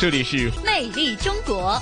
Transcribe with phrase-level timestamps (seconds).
[0.00, 1.76] 这里是魅力中国。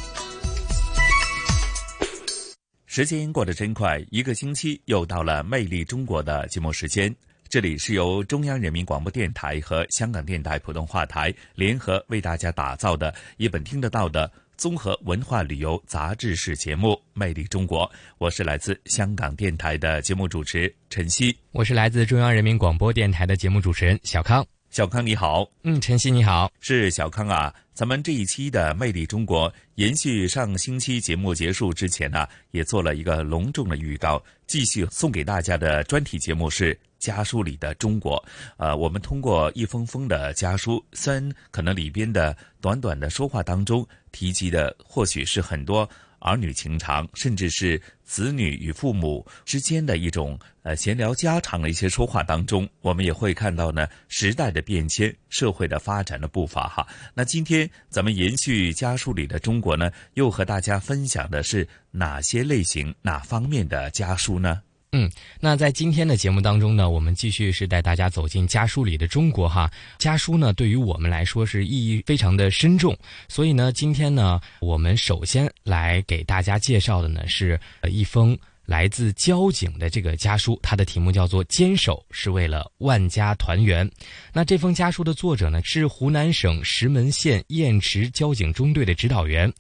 [2.86, 7.14] 时间过得真快，一个星期又到了《魅力中国》的节目时间。
[7.46, 17.86] 这里是由中央人民广播电台和香港电台普通话台联合为大家打造的一本听得到的综合文化旅游杂志式节目《魅力中国》。
[18.16, 24.42] 我是来自香港电台的节目主持陈曦，我是来自中央人民广播电台的节目主持人小康。
[24.70, 27.54] 小康你好，嗯，晨曦你好，是小康啊。
[27.76, 38.16] 咱们这一期的《魅力中国》延续上星期节目结束之前呢，也做了一个隆重的预告，继续送给大家的专题节目是《家书里的中国》。
[38.56, 45.86] 呃，我们通过一封封的家书，虽然可能里边的短短的说话当中提及的或许是很多。
[46.20, 50.36] 儿女情长，甚至是子女与父母之间的一种
[50.66, 56.84] 呃闲聊家常的一些说话当中，我们也会看到呢时代的变迁、社会的发展的步伐哈。
[57.14, 64.60] 那今天咱们延续家书里的中国呢，又和大家分享的是哪些类型、哪方面的家书呢？
[64.90, 65.08] 嗯，
[65.38, 69.70] 那在今天的节目当中呢，我们继续是带大家走进家书里的中国哈。
[69.98, 72.96] 家书呢，对于我们来说是意义非常的深重，
[73.28, 78.36] 所以呢，今天呢，我们首先来给大家介绍的呢是一封
[78.66, 83.88] 来自交警的这个家书，它的题目叫做“坚守是为了万家团圆”。
[84.34, 89.50] 那这封家书的作者呢是湖南省石门县雁池交警中队的指导员。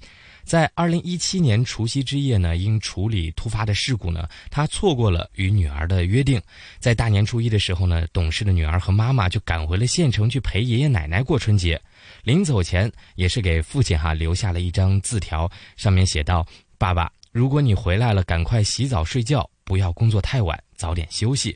[0.42, 6.40] 在二零一七年除夕之夜呢，因处理突发的事故呢，他错过了与女儿的约定。
[6.78, 11.80] 在大年初一的时候呢，懂事的女儿和妈妈就赶回了县城去陪爷爷奶奶过春节。
[12.22, 16.46] 临走前，也是给父亲哈留下了一张字条，上面写道
[16.78, 21.54] ：“爸爸，如果你回来了，赶快洗澡睡觉，不要工作太晚，早点休息。”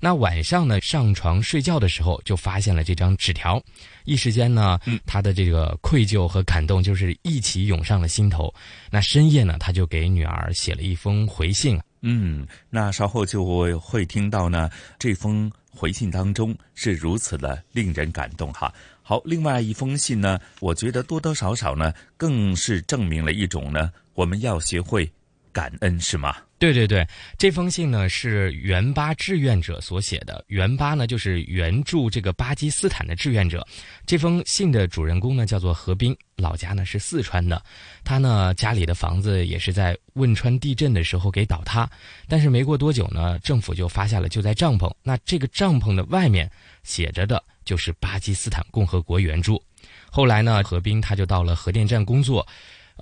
[0.00, 3.62] 那晚上呢，上床睡觉的时候就发现了这张纸条，
[4.04, 8.52] 一时间呢，他的这个愧疚和感动就是一起涌上了心头。
[8.90, 11.78] 那深夜呢，他就给女儿写了一封回信。
[12.00, 14.68] 嗯，那稍后就会会听到呢，
[14.98, 18.74] 这封回信当中是如此的令人感动哈。
[19.04, 25.10] 好，另外一封信呢，我觉得多多少少呢，更是证明了一种呢，我们要学会
[25.52, 26.36] 感恩，是吗？
[26.58, 27.04] 对对对，
[27.36, 30.44] 这封信呢是援巴志愿者所写的。
[30.46, 33.66] 援巴呢就是援助这个巴基斯坦的志愿者。
[34.06, 37.60] 这封信的主人公呢叫做何斌，老家呢是四川的。
[38.04, 41.90] 他呢家里的房子也是在汶川地震的时候给倒塌，
[42.28, 44.88] 但是没过多久呢，政府就发下了救灾帐篷。
[45.02, 46.48] 那这个帐篷的外面
[46.84, 49.60] 写着的就是巴基斯坦共和国援助。
[50.08, 52.46] 后来呢，何斌他就到了核电站工作。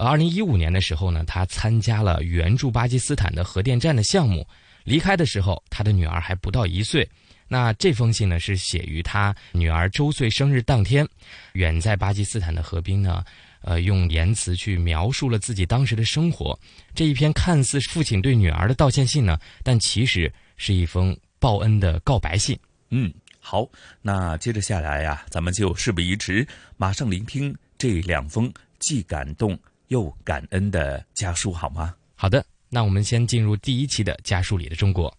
[0.06, 4.46] 二零一五年的时候呢，他参加了援助巴基斯坦的核电站的项目。
[4.84, 7.06] 离开的时候，他的女儿还不到一岁。
[7.46, 11.06] 那这封信呢，是写于他女儿周岁生日当天。
[11.52, 13.22] 远在巴基斯坦的何冰呢，
[13.60, 16.58] 呃，用言辞去描述了自己当时的生活。
[16.94, 22.58] 这一篇看似父亲对女儿的道歉信呢，但其实是一封报恩的告白信。
[22.88, 23.68] 嗯，好，
[24.00, 26.46] 那接着下来呀，咱们就事不宜迟，
[26.78, 29.58] 马上聆听这两封既感动。
[29.90, 31.92] 又感恩的家书好吗？
[32.14, 35.12] 好的，那我们先进入第一期的家书里的中国。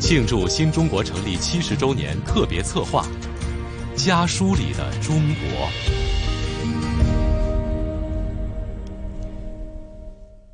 [0.00, 3.06] 庆祝新中国成立七十周年特别策划
[4.02, 5.68] 《家书里的中国》。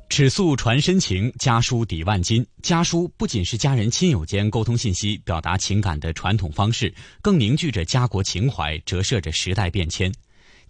[0.09, 2.45] 尺素传深情，家书抵万金。
[2.61, 10.11] 家书不仅是家人亲友间沟通信息、表达情感的传统方式，更凝聚着家国情怀，折射着时代变迁。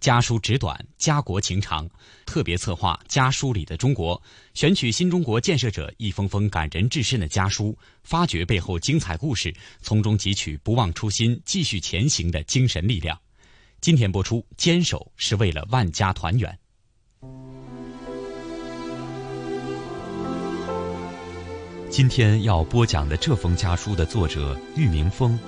[0.00, 1.88] 家书纸短，家国情长。
[2.24, 4.16] 特别策划《家书里的中国》，
[4.52, 13.18] 选取新中国建设者一封封感人至深的家书，发掘背后精彩故事，从中汲取不忘初心、继续前行的精神力量。
[13.80, 16.58] 今天播出，坚守是为了万家团圆。
[21.88, 25.38] 今天要播讲的这封家书的作者玉明峰。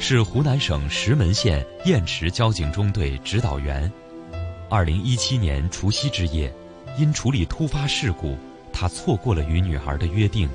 [0.00, 3.90] 是湖南省石门县雁池交警中队指导员。
[4.70, 6.54] 二零一七年除夕之夜，
[6.96, 8.38] 因处理突发事故，
[8.72, 10.48] 他错过了与女儿的约定。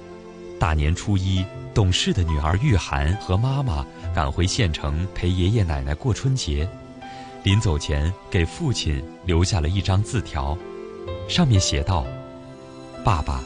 [0.57, 3.85] 大年初一，懂事的女儿玉涵和妈妈
[4.15, 6.67] 赶回县城陪爷爷奶奶过春节。
[7.43, 10.57] 临走前给父亲留下了一张字条，
[11.27, 12.05] 上面写道
[13.03, 13.43] ：“爸爸，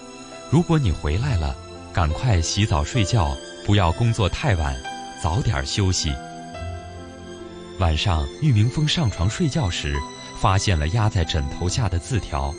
[0.51, 1.55] 如果你回来了，
[1.91, 3.35] 赶快洗澡睡觉，
[3.65, 4.75] 不要工作太晚，
[5.21, 6.13] 早点休息。”
[7.79, 9.95] 晚上，玉明峰上床睡觉时，
[10.39, 12.53] 发现了压在枕头下的字条，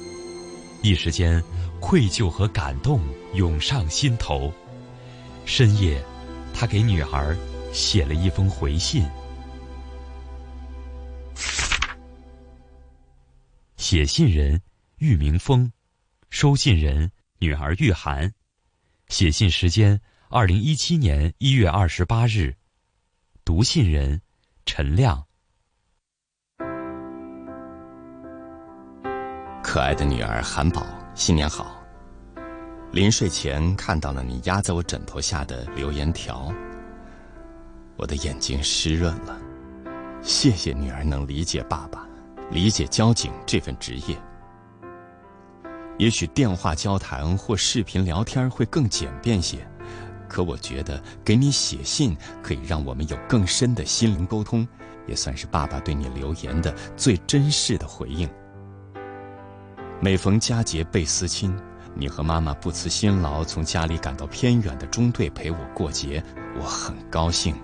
[0.82, 1.42] 一时间
[1.80, 3.00] 愧疚和感动
[3.34, 4.52] 涌上心头。
[5.44, 6.00] 深夜，
[6.54, 7.36] 他给女儿
[7.72, 9.04] 写了一封回信。
[13.76, 14.60] 写信人
[14.98, 15.72] 玉明峰，
[16.30, 18.32] 收信人女儿玉涵，
[19.08, 22.54] 写信时间二零一七年一月二十八日，
[23.46, 24.20] 读信人
[24.66, 25.24] 陈亮。
[29.62, 30.84] 可爱的女儿韩宝，
[31.14, 31.82] 新年好！
[32.92, 36.52] 临睡前看到了你压在我枕头下的留言条，
[37.96, 39.40] 我的眼睛湿润了。
[40.20, 42.06] 谢谢女儿能理解爸爸。
[42.50, 44.18] 理解交警这份职业，
[45.98, 49.66] 也许电话交谈或视频聊天会更简便些，
[50.28, 54.66] 可我觉得给你写信可以让我们有更深的心灵沟通，
[55.06, 58.28] 也算是爸爸对你留言的最真实的回应。
[60.00, 61.58] 每逢佳节倍思亲，
[61.94, 66.22] 你和妈妈不辞辛劳从家里赶到偏远的中队陪我过节，
[66.60, 67.56] 我很高兴。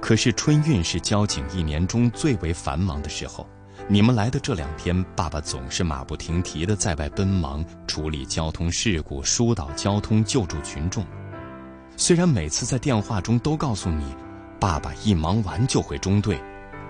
[0.00, 3.46] 可是春运是交警一年中最为繁忙的时候。
[3.88, 11.04] 你们来的这两天，爸爸总是马不停蹄地在外奔忙，处理交通事故、疏导交通、救助群众。
[11.96, 14.04] 虽然每次在电话中都告诉你，
[14.58, 16.40] 爸爸一忙完就回中队，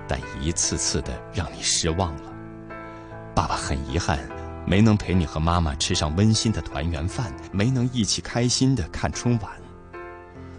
[0.08, 2.32] 但一次次的让你失望了。
[3.34, 4.19] 爸爸很遗憾，
[4.66, 9.52] 没能陪你和妈妈吃上温馨的团圆饭，没能一起开心的看春晚。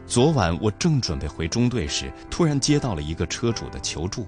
[0.05, 4.27] 昨晚我正准备回中队时，突然接到了一个车主的求助。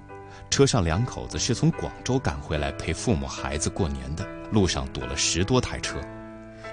[0.50, 6.00] 车上两口子是从广州赶回来陪父母孩子过年的，路上堵了十多台车。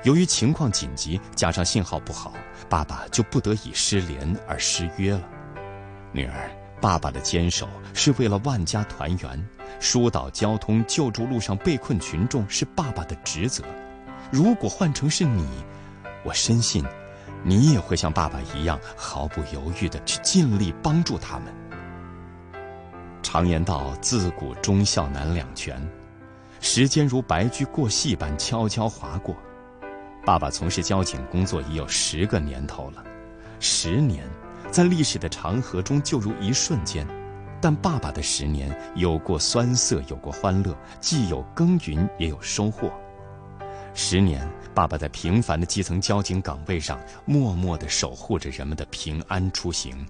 [0.04, 2.32] 由于情况紧急，加上信号不好，
[2.68, 5.22] 爸爸就不得已失联而失约了。
[6.10, 6.50] 女儿，
[6.80, 13.62] 爸爸的坚守是为了万家团圆，疏导交通、救助路上被困群众是爸爸的职责。
[14.32, 15.48] 如果换成是你，
[16.24, 16.84] 我深信，
[17.44, 21.54] 你也会像爸爸一样毫不犹豫地去尽力帮助他们。
[23.22, 25.80] 常言道：“自古忠孝难两全。”
[26.60, 29.36] 时间如白驹过隙般悄悄划过。
[30.24, 33.02] 爸爸从事交警工作已有十个年头了，
[33.58, 34.24] 十年，
[34.70, 37.06] 在历史的长河中就如一瞬间。
[37.60, 42.92] 但爸爸的十年有过酸涩，有过欢乐，既有耕耘，也有收获。
[43.94, 50.06] 十年，爸爸在平凡的基层交警岗位上，默默地守护着人们的平安出行。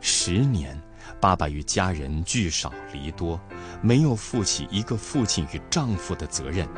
[0.00, 0.78] 十年。
[1.20, 3.40] 爸爸与家人聚少离多，
[3.80, 6.68] 没有负起一个父亲与丈夫的责任，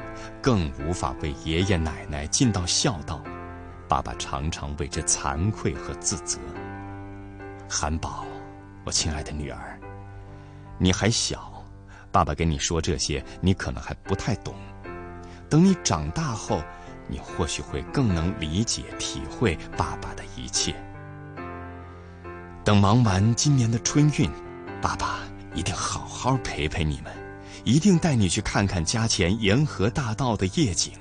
[0.41, 3.23] 更无法为爷爷奶奶尽到孝道。
[3.89, 6.39] 爸爸常常为之惭愧和自责。
[7.69, 8.25] 韩宝，
[8.85, 9.79] 我亲爱的女儿，
[10.79, 11.65] 你还小，
[12.11, 14.55] 爸爸跟你说这些，你可能还不太懂。
[15.49, 16.61] 等你长大后，
[17.09, 20.75] 你或许会更能理解、体会爸爸的一切。
[22.67, 24.29] 等忙完今年的春运，
[24.83, 25.21] 爸爸
[25.55, 27.13] 一定好好陪陪你们，
[27.63, 30.93] 一定带你去看看家前沿河大道的夜景。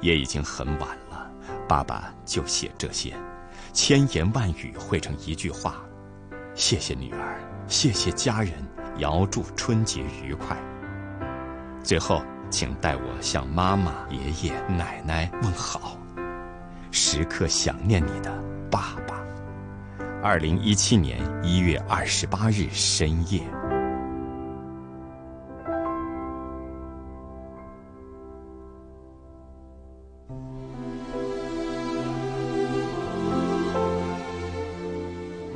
[0.00, 1.30] 也已经很晚了，
[1.68, 3.14] 爸爸就写这些，
[3.74, 5.74] 千言万语汇成一句话：
[6.54, 8.54] 谢谢女儿，谢谢家人，
[9.00, 10.56] 遥祝春节愉快。
[11.84, 15.98] 最后，请代我向妈妈、爷爷、奶奶问好，
[16.90, 18.32] 时刻想念你的
[18.70, 19.21] 爸爸。
[20.24, 23.42] 二零一七年一月二十八日深夜。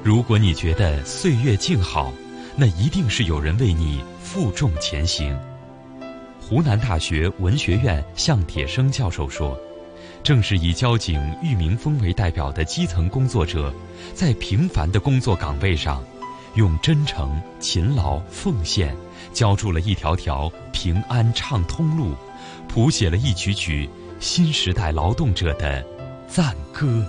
[0.02, 2.12] 如果你觉得岁月静好，
[2.56, 5.38] 那一定是有人为你负重前行。
[6.40, 9.56] 湖南大学文学院向铁生教授说。
[10.26, 13.72] 正是以交警玉明峰为代表的基层工作者，
[14.12, 16.02] 在平凡的工作岗位上，
[16.56, 18.92] 用真诚、勤劳、奉献，
[19.32, 22.12] 浇筑了一条条平安畅通路，
[22.66, 25.86] 谱写了一曲曲新时代劳动者的
[26.26, 27.06] 赞歌。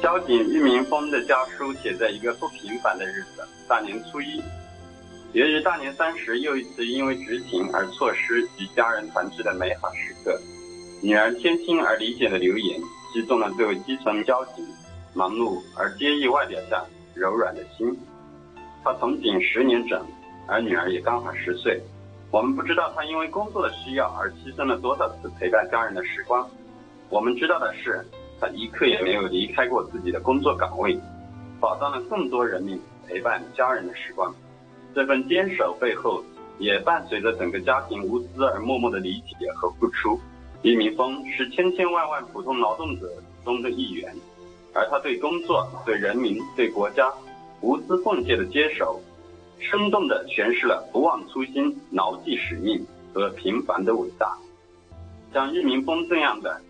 [0.00, 4.40] 交警玉明峰的家书写在一个不平凡的日子——大年初一。
[5.32, 10.40] 由于大年三十，又一次因为执勤而错失与家人团聚的美好时刻。
[11.02, 12.78] 女儿贴心而理解的留言，
[13.10, 14.62] 击中了这位基层交警
[15.14, 17.98] 忙碌而坚毅外表下柔软的心。
[18.84, 20.04] 他从警十年整，
[20.46, 21.80] 而女儿也刚好十岁。
[22.30, 26.46] 我们不知道他因为工作的需要而牺牲了多少次陪伴家人的时光。
[27.08, 28.04] 我们知道的是，
[28.38, 31.00] 他一刻也没有离开过自己的工作岗位，
[31.58, 32.78] 保障了更多人民
[33.08, 34.34] 陪伴家人的时光。
[34.94, 36.22] 这份坚守背后，
[36.58, 40.20] 也伴随着整个家庭无私而默默的理解和付出。
[40.62, 43.10] 俞明峰是千千万万普通劳动者
[43.44, 44.14] 中的一员，
[44.74, 47.10] 而他对工作、对人民、对国家
[47.62, 49.00] 无私奉献的坚守。
[49.58, 54.34] 生动地诠释了不忘初心、牢记使命和平凡的伟大。
[55.34, 56.60] 像俞明峰这样的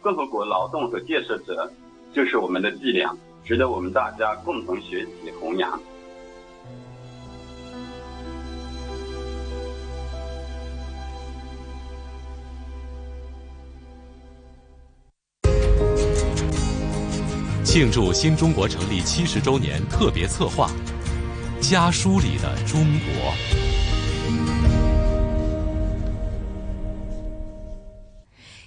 [0.00, 1.70] 共和国劳动和建设者，
[2.12, 5.80] 就是我们的脊梁，值得我们大家共同学习弘扬。
[17.72, 20.68] 庆祝新中国成立七十周年特别策划。
[21.60, 23.32] 家书里的中国。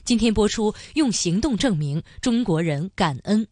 [0.06, 3.46] 今天播出，用行动证明中国人感恩。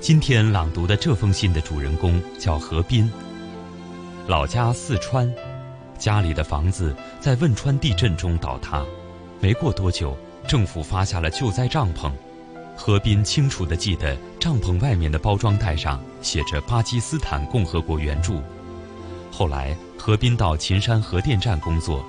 [0.00, 3.08] 今天朗读的这封信的主人公叫何斌，
[4.26, 5.32] 老家四川，
[5.96, 8.84] 家里的房子在汶川地震中倒塌，
[9.42, 12.12] 没过多久，政府发下了救灾帐篷。
[12.76, 18.40] 何斌清楚地记得，帐篷外面的包装袋上写着“巴基斯坦共和国援助”。
[19.32, 22.06] 后来，何斌到秦山核电站工作。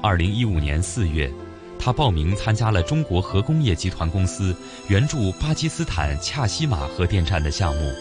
[0.00, 1.28] 二零一五年四月，
[1.76, 4.54] 他报名参加了中国核工业集团公司
[4.86, 7.92] 援助巴基斯坦恰西马核电站的项目。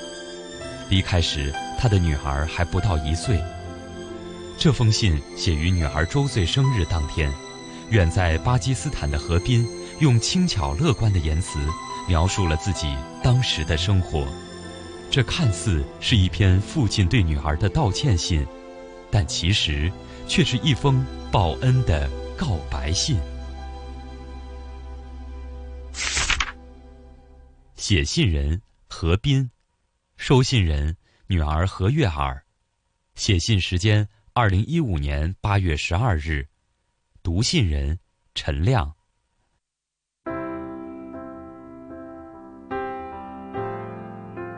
[0.90, 3.42] 离开时，他的女儿还不到一岁。
[4.60, 7.34] 这封信写于女儿周岁生日当天。
[7.90, 9.68] 远在巴基斯坦的何斌。
[10.00, 11.60] 用轻巧乐观的言辞
[12.08, 14.28] 描述了自己当时的生活，
[15.10, 18.46] 这看似是一篇父亲对女儿的道歉信，
[19.12, 19.90] 但其实
[20.28, 23.18] 却是一封报恩的告白信。
[27.76, 29.52] 写信人何斌，
[30.18, 30.98] 收信人
[31.28, 32.44] 女儿何月儿，
[33.14, 36.46] 写信时间二零一五年八月十二日，
[37.24, 37.98] 读信人
[38.36, 38.94] 陈亮。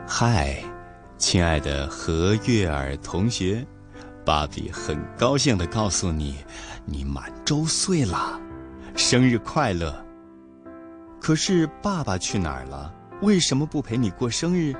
[0.04, 0.60] 嗨，
[1.16, 3.64] 亲爱的何月儿同学，
[4.24, 6.38] 芭比很高兴的告诉你，
[6.84, 8.40] 你满周岁了，
[8.96, 10.04] 生日快乐。
[11.20, 12.92] 可是爸爸去哪儿了？
[13.22, 14.74] 为什么不陪你过生日？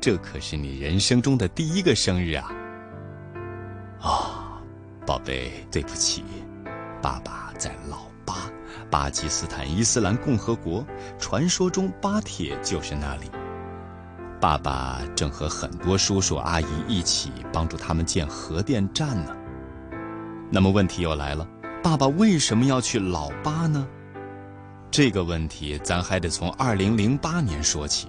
[0.00, 2.50] 这可是你人生中的第一个生日啊！
[4.00, 4.62] 啊，
[5.06, 6.24] 宝贝，对不起，
[7.02, 8.48] 爸爸在老巴，
[8.88, 10.86] 巴基斯坦伊斯兰共和国，
[11.18, 13.28] 传说中巴铁就是那里。
[14.40, 19.36] 爸爸正和很多叔叔阿姨一起帮助他们建核电站呢。
[20.48, 21.44] 那么问题又来了，
[21.82, 23.84] 爸爸为什么要去老巴呢？
[24.88, 28.06] 这个问题咱还得从二零零八年说起。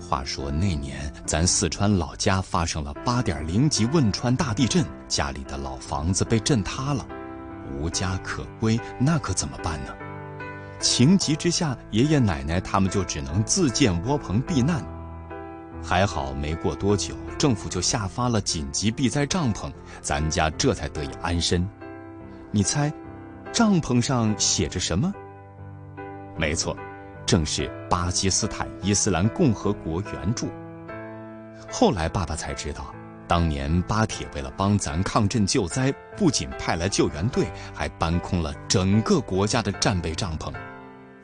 [0.00, 7.06] 话说那年咱四川老家发生了八点零级汶川大地震，家里的老房子被震塌了，
[7.78, 9.94] 无家可归，那可怎么办呢？
[10.80, 14.82] 情急之下，爷爷奶奶他们就只能自建窝棚避难。
[15.82, 21.68] 还好，没过多久，政府就下发了紧急避灾帐篷，咱家这才得以安身。
[22.50, 22.92] 你猜，
[23.52, 25.12] 帐篷上写着什么？
[26.36, 26.76] 没错，
[27.26, 30.48] 正是巴基斯坦伊斯兰共和国援助。
[31.70, 32.94] 后来爸爸才知道，
[33.28, 40.52] 当年巴铁为了帮咱抗震救灾，不仅派来救援队，还搬空了整个国家的战备帐篷。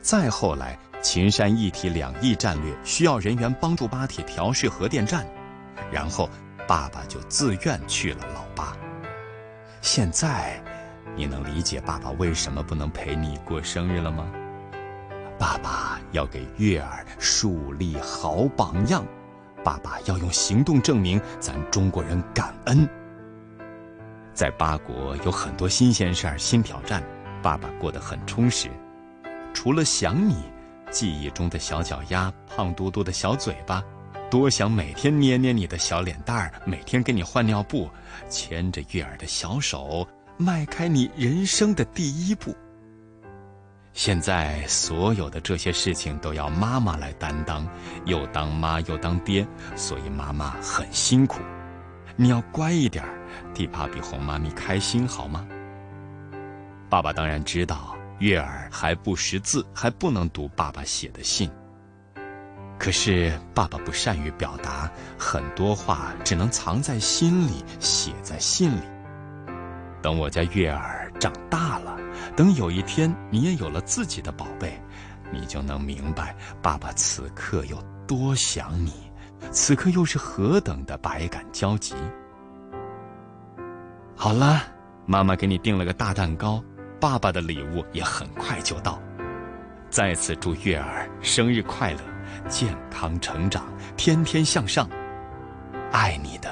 [0.01, 0.77] 再后来。
[1.01, 5.23] 秦山一体两翼战略需要人员帮助巴铁调试核电站，
[5.91, 6.27] 然后
[6.67, 8.75] 爸爸就自愿去了老巴。
[9.81, 10.59] 现在，
[11.15, 14.25] 你能理解爸爸为什么不能陪你过生日了吗？
[15.37, 19.05] 爸爸要给月儿树立好榜样，
[19.65, 22.87] 爸爸要用行动证明咱中国人感恩。
[24.31, 27.01] 在巴国有很多新鲜事儿、新挑战，
[27.41, 28.69] 爸爸过得很充实，
[29.55, 30.35] 除了想你。
[30.91, 33.83] 记忆中的小脚丫，胖嘟嘟的小嘴巴，
[34.29, 37.89] 多想每天捏捏你的小脸蛋儿，每天给你换尿布，
[38.29, 40.07] 牵着月儿的小手，
[40.37, 42.55] 迈开你人生的第一步。
[43.95, 47.65] 现在所有的这些事情都要妈妈来担当，
[48.03, 49.47] 又当妈又当爹，
[49.77, 51.39] 所以妈妈很辛苦。
[52.17, 53.09] 你要乖一点儿，
[53.53, 55.47] 替爸比哄妈咪开心好吗？
[56.89, 57.95] 爸爸当然知道。
[58.19, 61.49] 月儿还不识字，还不能读爸爸写的信。
[62.77, 68.81] 可是爸爸不善于表达，很多话只能藏在心里，写在信里。
[70.01, 71.97] 等我家月儿长大了，
[72.35, 74.81] 等有一天你也有了自己的宝贝，
[75.31, 78.93] 你就能明白爸爸此刻有多想你，
[79.51, 81.95] 此刻又是何等的百感交集。
[84.15, 84.61] 好了，
[85.05, 86.63] 妈妈给你订了个大蛋糕，
[86.99, 89.01] 爸爸的礼物也很快就到。
[89.89, 91.99] 再次祝月儿生日快乐，
[92.49, 94.89] 健康成长，天天向上。
[95.91, 96.49] 爱你的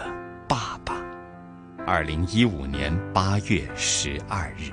[0.47, 0.95] 爸爸。
[1.85, 4.71] 二零一五年八月十二日。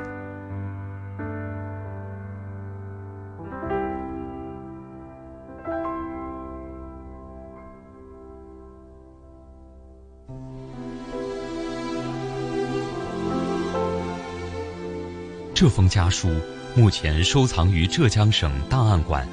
[15.52, 16.28] 这封家书
[16.76, 19.26] 目前收藏于浙江省档案馆。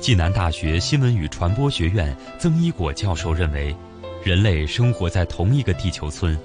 [0.00, 3.74] 暨南大学新闻与传播学院曾一果教授认为，
[4.24, 6.38] 人类生活在同一个地球村，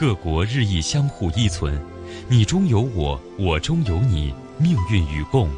[0.00, 1.78] 各国日益相互依存，
[2.26, 5.50] 你中有我，我中有你，命运与共。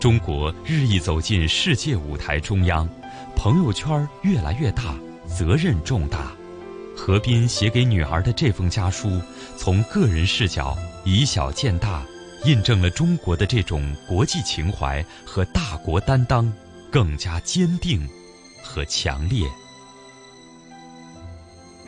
[0.00, 2.88] 中国日益走进世界舞台中央，
[3.36, 6.32] 朋友圈越来越大，责任重大。
[6.96, 9.20] 何斌写给女儿的这封家书，
[9.54, 12.02] 从个人视角以小见大。
[12.46, 16.50] 印证了中国的这种国际情怀和大国担当
[16.90, 18.08] 更加坚定
[18.62, 19.46] 和强烈。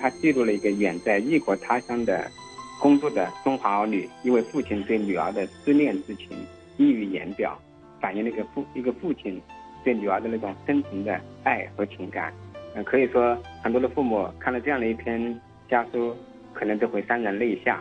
[0.04, 2.30] 他记录了一个远在异国他乡的
[2.78, 6.28] 工作的中华儿女，一位父亲对女儿的思念之情
[6.76, 7.58] 溢于言表，
[8.02, 9.40] 反映了一个父一个父亲
[9.82, 12.30] 对女儿的那种深沉的爱和情感。
[12.74, 16.14] 嗯，可以说很多的父母看了这样的一篇家书，
[16.52, 17.80] 可能都会潸然泪下，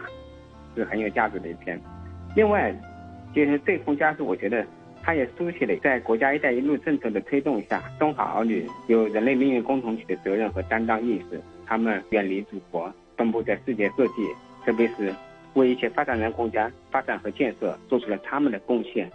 [0.77, 1.77] 是很有价值的一篇。
[2.38, 2.74] 另外，
[3.36, 4.65] 就是这封家书，我觉得
[5.01, 11.42] 它也书写了在国家“一带一路”政策的推动下，中华儿女有人类命运共同体的责任和担当意识。
[11.65, 14.14] 他们远离祖国，奔波在世界各地，
[14.66, 15.14] 特别是
[15.53, 19.11] 为一些发展中国家发展和建设做出了他们的贡献。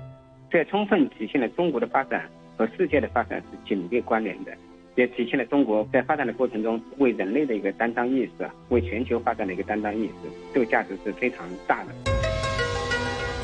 [0.50, 4.52] 这充分体现了中国的发展和世界的发展是紧密关联的，
[4.94, 10.30] 也体现了中国在发展的过程中为人类的一个担当意识，为全球发展的一个担当意识。
[10.54, 11.90] 这个价值是非常大的。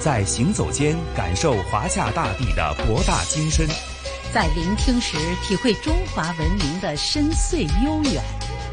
[0.00, 3.66] 在行走间感受华夏大地的博大精深，
[4.33, 8.22] 在聆听时体会中华文明的深邃悠远。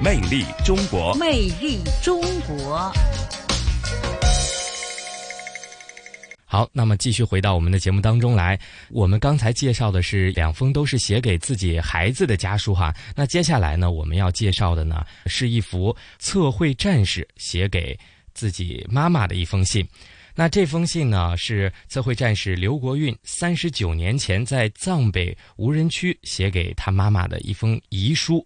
[0.03, 2.91] 魅力中国，魅力中国。
[6.43, 8.59] 好，那么继续回到我们的节目当中来。
[8.89, 12.91] 我们刚才介绍的是两封都是写给自己孩子的家书哈。
[13.15, 17.95] 那接下来呢，我们要介绍的呢是一幅测绘战士写给
[18.33, 19.87] 自己妈妈的一封信。
[20.41, 28.43] 那这封信呢，是测绘战士刘国运三十九年前在藏北无人区写给他妈妈的一封遗书。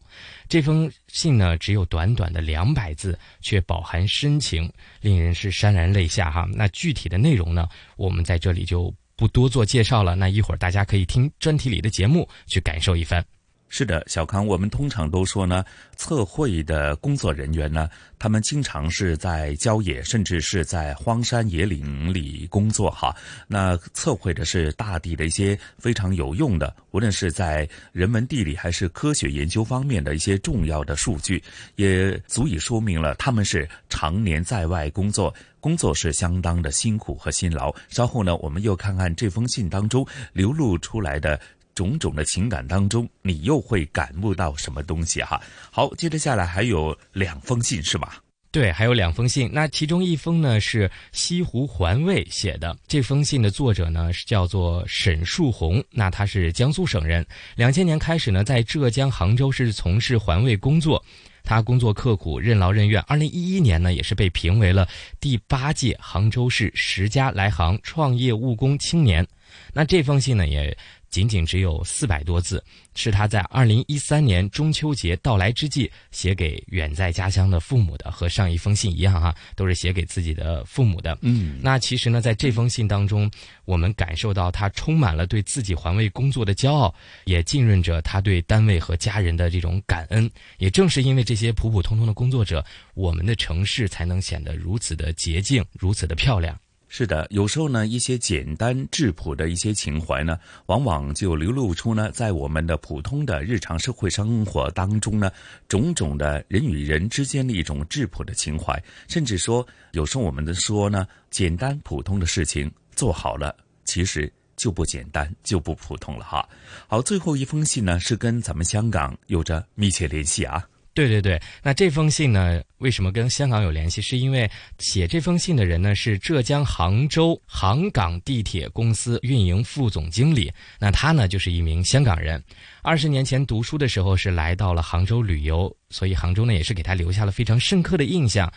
[0.50, 6.46] 这封信呢，只有短短的两百字，却饱含深情，令人是潸然泪下哈。
[6.52, 10.16] 那具体的内容呢，我们在这里就不多做介绍了。
[10.16, 13.26] 那一会儿大家可以听专题里的节目去感受一番。
[13.68, 15.66] 是的，小康，我们通常都说呢，
[15.98, 23.14] 测绘的工作人员呢，他们经常是在郊野，甚至是在荒山野岭里工作哈。
[23.48, 31.44] 那测绘的是大地的一些非常有用的，无论是在人文地理还是科学研究方面的一些重要的数据，
[31.76, 37.76] 也足以说明了他们是常年在外工作，工作是相当的辛苦和辛劳。
[37.90, 41.38] 稍后呢，我们又看看这封信当中流露出来的。
[41.76, 45.40] 种种的情感当中，你又会感悟到什么东西哈？
[45.70, 48.22] 好，接着下来还有两封信是吧？
[48.52, 49.50] 对，还有两封信。
[49.52, 57.26] 那其中一封呢是西湖环卫写的，这封信的作者呢是叫做沈树红，那他是江苏省人。
[57.58, 61.04] 两千年开始呢，在浙江杭州市从事环卫工作，
[61.44, 63.02] 他工作刻苦，任劳任怨。
[63.02, 64.88] 二零一一年呢，也是被评为了
[65.20, 69.28] 第八届杭州市十佳来杭创业务工青年。
[69.74, 70.78] 那这封信呢也。
[71.16, 72.62] 仅仅只有四百多字，
[72.94, 81.18] 是他在二零一三年中秋节到来之际写给远在家乡的父母的，和上一封信一样哈，都是写给自己的父母的。
[81.22, 83.32] 嗯，那其实呢，在这封信当中，
[83.64, 90.30] 我们感受到他充满了对自己环卫工作的骄傲，也浸润着他对单位和家人的这种感恩。
[90.58, 92.62] 也正是因为这些普普通通的工作者，
[92.94, 96.60] 我们的城市才能显得如此的洁净，如此的漂亮。
[96.88, 105.32] 是的，有时候呢，一些简单质朴的一些情怀呢，往往就流露出呢，在我们的普通的日常社会生活当中呢，
[105.68, 116.48] 种种的人与人之间的一种质朴的情怀，甚至说，有时候我们的说呢，简单普通的事情做好了，其实就不简单，就不普通了哈。
[116.88, 120.64] 好，最后一封信呢，是跟咱们香港有着密切联系啊。
[120.96, 124.02] 对对对，那这封信呢，为什么跟香港有联系？
[124.02, 132.42] 是因为写这封信的人呢是浙江杭州杭港地铁公司运营副总经理，那他呢就是一名香港人，
[132.82, 138.50] 二十年前读书的时候是来到了杭州旅游，所以杭州呢也是给他留下了非常深刻的印象。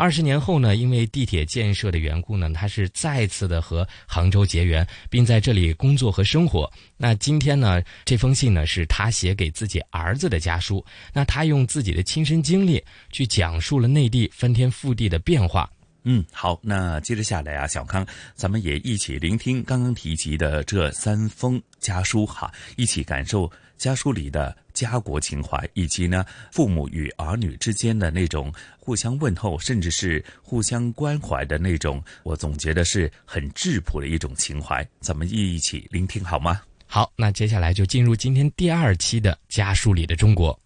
[0.00, 6.72] 二十年后呢，因为地铁建设的缘故呢，他是再次的和杭州结缘，并在这里工作和生活。
[6.96, 10.82] 那今天呢，这封信呢是他写给自己儿子的家书。
[11.12, 12.82] 那他用自己的亲身经历
[13.12, 15.70] 去讲述了内地翻天覆地的变化。
[16.04, 34.86] 嗯，好，那接着下来啊，小康，咱们也一起聆听刚刚提及的这三封家书哈，一起感受家书里的家国情怀，以及呢父母与儿女之间的那种互相问候，甚至是互相关怀的那种，我总觉得是很质朴的一种情怀。
[35.00, 36.62] 咱们一起聆听好吗？
[36.86, 40.58] 好，那接下来就进入今天第二期的家书里的中国。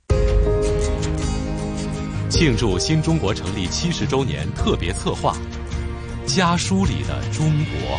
[2.31, 5.37] 庆祝新中国成立七十周年特别策划
[6.37, 7.99] 《家书里的中国》。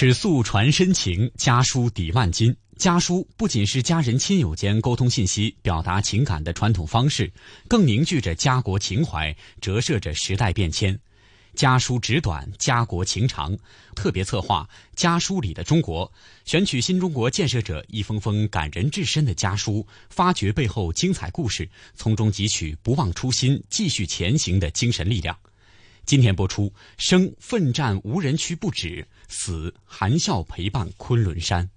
[0.00, 2.56] 尺素传深情，家书抵万金。
[2.78, 7.30] 家书不仅是家人亲友间沟通信息、表达情感的传统方式，
[7.68, 10.98] 更凝聚着家国情怀，折射着时代变迁。
[11.54, 13.54] 家书纸短，家国情长。
[13.94, 16.08] 特别策划《家书里的中国》，
[16.50, 25.36] 选取新中国建设者一封封感人至深的家书，发掘背后精彩故事，从中汲取不忘初心、继续前行的精神力量。
[26.10, 31.70] 今天播出：生奋战无人区不止，死含笑陪伴昆仑山。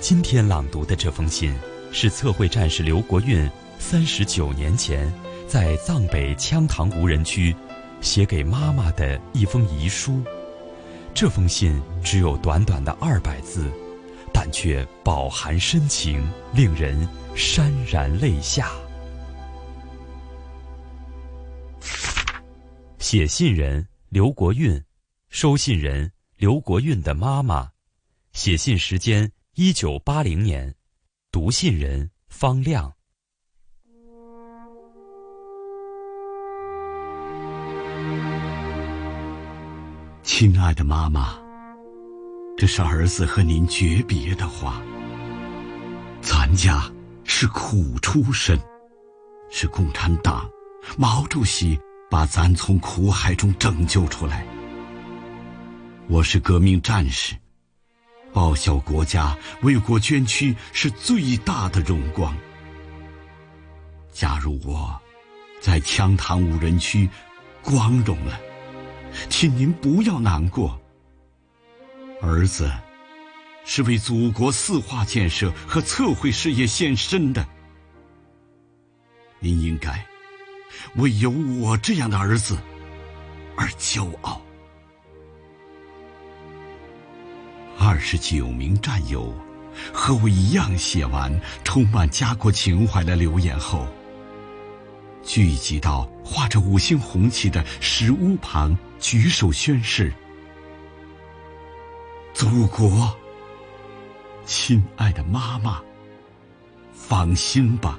[0.00, 1.54] 今天朗读的这封信，
[1.92, 3.48] 是测绘战士刘国运。
[3.78, 5.08] 三十九年前，
[5.46, 7.54] 在藏北羌塘无人区，
[8.00, 10.20] 写给妈妈的一封遗书。
[11.14, 13.70] 这封信只有短短的二百字，
[14.34, 18.72] 但却饱含深情，令人潸然泪下。
[22.98, 24.82] 写信人刘国运，
[25.28, 27.70] 收信人刘国运的妈妈。
[28.32, 30.74] 写信时间一九八零年，
[31.30, 32.92] 读信人方亮。
[40.22, 41.38] 亲爱的妈妈，
[42.56, 44.80] 这是儿子和您诀别的话。
[46.22, 46.90] 咱家
[47.24, 48.58] 是苦出身，
[49.50, 50.48] 是共产党、
[50.96, 51.78] 毛主席
[52.10, 54.46] 把咱从苦海中拯救出来。
[56.08, 57.34] 我是革命战士，
[58.32, 62.36] 报效国家、为国捐躯是最大的荣光。
[64.12, 65.00] 假如我
[65.60, 67.08] 在羌塘无人区
[67.62, 68.38] 光荣了。
[69.28, 70.80] 请您不要难过。
[72.22, 72.72] 儿子
[73.62, 77.46] 是为祖国四化建设和测绘事业献身的，
[79.38, 80.02] 您应该
[80.96, 82.58] 为有我这样的儿子
[83.56, 84.40] 而骄傲。
[87.78, 89.34] 二十九名战友
[89.92, 93.86] 和我一样写完充满家国情怀的留言后，
[95.22, 98.76] 聚集到画着五星红旗的石屋旁。
[99.00, 100.12] 举手宣誓，
[102.32, 103.12] 祖国，
[104.46, 105.82] 亲爱的妈妈，
[106.92, 107.98] 放心吧，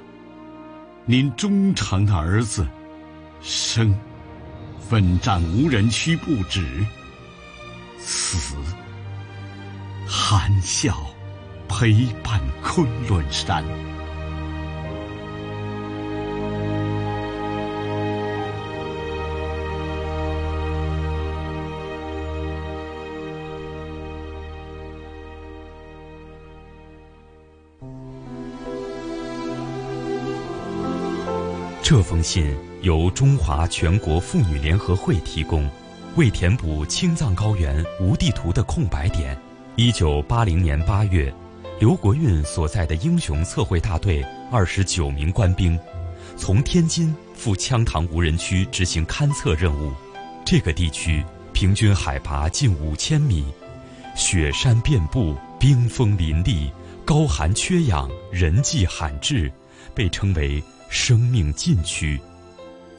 [1.06, 2.66] 您忠诚的儿子，
[3.42, 3.94] 生，
[4.80, 6.64] 奋战无人区不止，
[7.98, 8.56] 死，
[10.08, 10.96] 含笑
[11.68, 13.62] 陪伴昆仑山。
[31.94, 32.52] 这封信
[32.82, 35.70] 由中华全国妇女联合会提供，
[36.16, 39.38] 为填补青藏高原无地图的空白点。
[39.76, 41.32] 一九八零年八月，
[41.78, 45.78] 刘国运所在的英雄测绘大队二十九名官兵，
[46.36, 49.92] 从天津赴羌塘无人区执行勘测任务。
[50.44, 53.44] 这个地区平均海拔近五千米，
[54.16, 56.72] 雪山遍布，冰封林立，
[57.04, 59.48] 高寒缺氧，人迹罕至，
[59.94, 60.60] 被称为。
[60.94, 62.20] 生命禁区，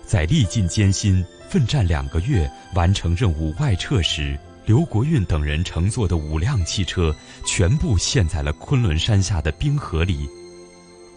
[0.06, 10.30] 在历尽艰辛、奋战两个月完成任务外撤时，刘国运等人乘坐的五辆汽车全部陷在了昆仑山下的冰河里。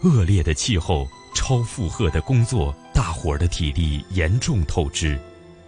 [0.03, 5.19] 恶劣的气候、超负荷的工作、大伙儿的体力严重透支，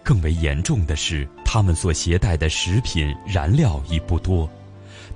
[0.02, 4.50] 更为严重的是，他们所携带的食品燃料已不多。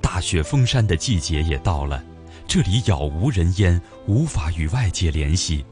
[0.01, 2.03] 大雪封山的季节也到了，
[2.45, 5.65] 这里杳无人烟，无法与外界联系，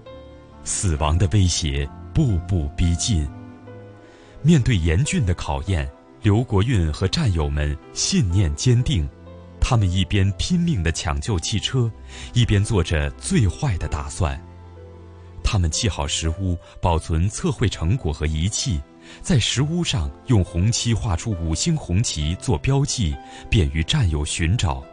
[0.63, 3.27] 死亡的威胁步步逼近。
[4.41, 5.89] 面对严峻的考验，
[6.21, 9.07] 刘国运和战友们信念坚定，
[9.59, 11.91] 他们一边拼命地抢救汽车，
[12.33, 14.39] 一边做着最坏的打算。
[15.43, 18.81] 他们砌好石屋，保存测绘成果和仪器，
[19.21, 23.15] 在石屋上用红漆画出五星红旗做标记，
[23.49, 24.83] 便于战友寻找。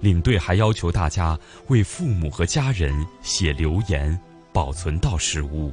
[0.00, 1.38] 领队还要求大家
[1.68, 4.18] 为父母和家人写留言，
[4.52, 5.72] 保存到石屋。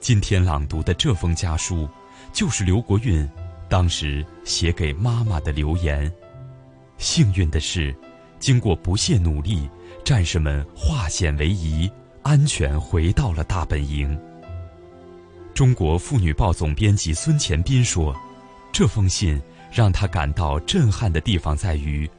[0.00, 1.88] 今天朗读的这封家书，
[2.32, 3.28] 就是刘国运
[3.68, 6.10] 当时写给妈妈的留言。
[6.98, 7.94] 幸运的是，
[8.38, 9.68] 经过不懈努力，
[10.04, 11.90] 战士们化险为夷。
[12.24, 14.18] 安全回到了大本营。
[15.52, 18.16] 中国妇女报总编辑孙乾斌说
[18.72, 19.38] ：“这封信
[19.70, 22.10] 让他感到震撼的地方在于，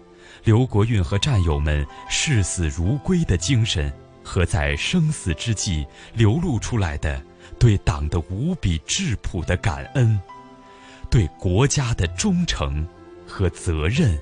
[0.44, 3.92] 刘国运和战友们视死如归的精神
[4.26, 5.86] 和在生死之际
[6.16, 7.22] 流露出来的
[7.60, 10.20] 对党的无比质朴的感恩，
[11.12, 12.86] 对国家的忠诚
[13.28, 14.18] 和责任。”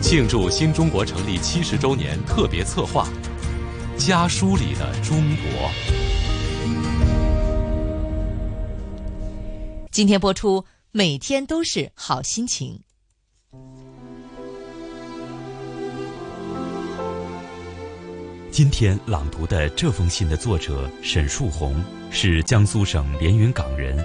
[0.00, 3.08] 庆祝新中国成立七十周年特别策划
[4.06, 5.68] 《家书里的中国》。
[9.94, 12.80] 今天播出，每天都是好心情。
[18.50, 21.80] 今天朗读的这封信的作者沈树红
[22.10, 24.04] 是江苏省连云港人，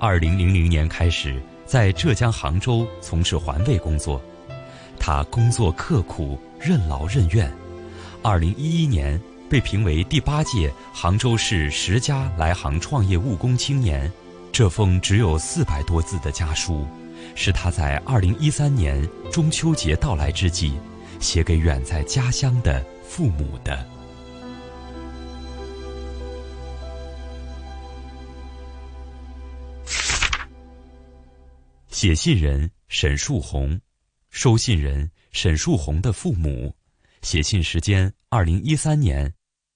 [0.00, 4.20] 二零零零年开始在浙江杭州从事环卫工作。
[4.98, 7.48] 他工作刻苦、任劳任怨，
[8.24, 14.12] 二零一一年被评为第八届杭州市十佳来杭创业务工青年。
[14.52, 16.86] 这封只有四百多字的家书，
[17.34, 20.72] 是他在二零一三年中秋节到来之际，
[21.20, 23.86] 写给远在家乡的父母的。
[31.90, 33.80] 写信人沈树红。
[34.30, 36.72] 收信人沈树红的父母，
[37.22, 39.32] 写信时间二零一三年，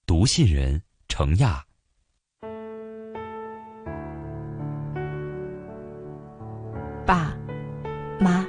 [0.06, 1.64] 读信人程亚。
[7.04, 7.34] 爸，
[8.20, 8.46] 妈，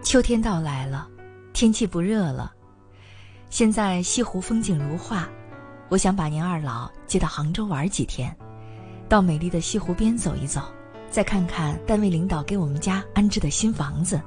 [0.00, 1.08] 秋天到来了，
[1.52, 2.52] 天气不热了，
[3.48, 5.28] 现在西湖风景如画，
[5.88, 8.34] 我想把您二老接到杭州玩几天，
[9.08, 10.62] 到美丽的西湖边走一走，
[11.10, 14.20] 再看看单位领导给我们家安置的新房子。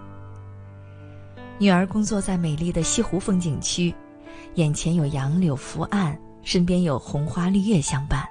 [1.58, 3.96] 女儿工作在美丽的西湖风景区，
[4.56, 8.28] 眼前有杨柳拂岸，身边有红花绿叶相伴，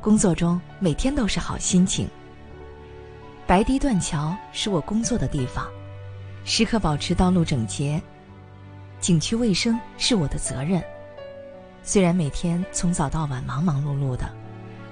[0.00, 2.08] 工作中每天都是好心情。
[3.46, 5.68] 白堤断桥是我工作的地方，
[6.46, 8.00] 时刻保持道路整洁，
[9.00, 10.82] 景区卫生是我的责任。
[11.82, 14.34] 虽然每天从早到晚忙忙碌碌的，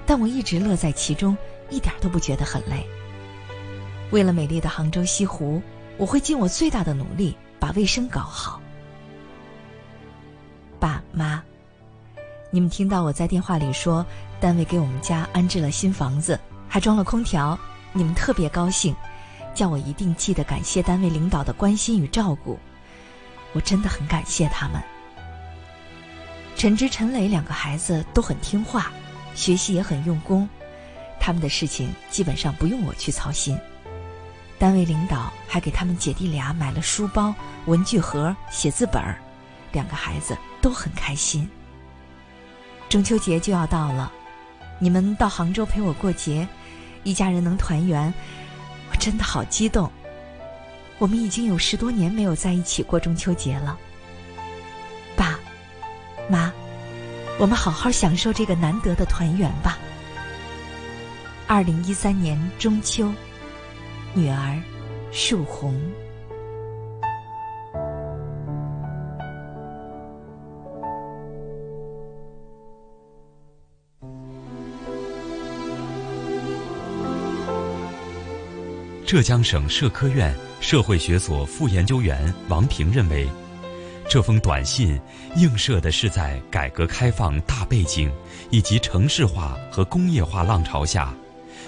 [0.05, 1.35] 但我一直乐在其中，
[1.71, 2.85] 一点都不觉得很累。
[4.11, 5.59] 为了美丽的杭州西湖，
[5.97, 7.35] 我会尽我最大的努力。
[7.59, 8.61] 把卫生搞好，
[10.81, 11.41] 爸妈，
[12.51, 14.05] 你们听到我在电话里说，
[14.41, 16.37] 单位给我们家安置了新房子，
[16.67, 17.57] 还装了空调，
[17.93, 18.95] 你们特别高兴，
[19.53, 22.59] 叫我一定记得感谢单位领导的关心与照顾，
[23.53, 24.81] 我真的很感谢他们。
[26.55, 28.91] 陈芝、陈磊两个孩子都很听话，
[29.35, 30.47] 学习也很用功，
[31.19, 33.57] 他们的事情基本上不用我去操心。
[34.57, 37.33] 单位领导还给他们姐弟俩买了书包、
[37.65, 39.19] 文具盒、写字本儿，
[39.71, 41.49] 两个孩子都很开心。
[42.87, 44.11] 中秋节就要到了，
[44.79, 46.47] 你们到杭州陪我过节，
[47.03, 48.13] 一家人能团圆，
[48.91, 49.91] 我真的好激动。
[50.99, 53.77] 我们已经有十多年没有在一起过中秋节了，
[55.15, 55.39] 爸
[56.29, 56.51] 妈，
[57.39, 59.77] 我们好好享受这个难得的团圆吧。
[61.47, 63.11] 二零一三年中秋。
[64.13, 64.61] 女儿，
[65.11, 65.75] 树红。
[79.05, 83.27] 浙江省社科院社会学所副研究员王平认为，
[84.09, 84.99] 这封短信
[85.35, 88.11] 映射的是在改革开放大背景
[88.49, 91.13] 以及城市化和工业化浪潮下。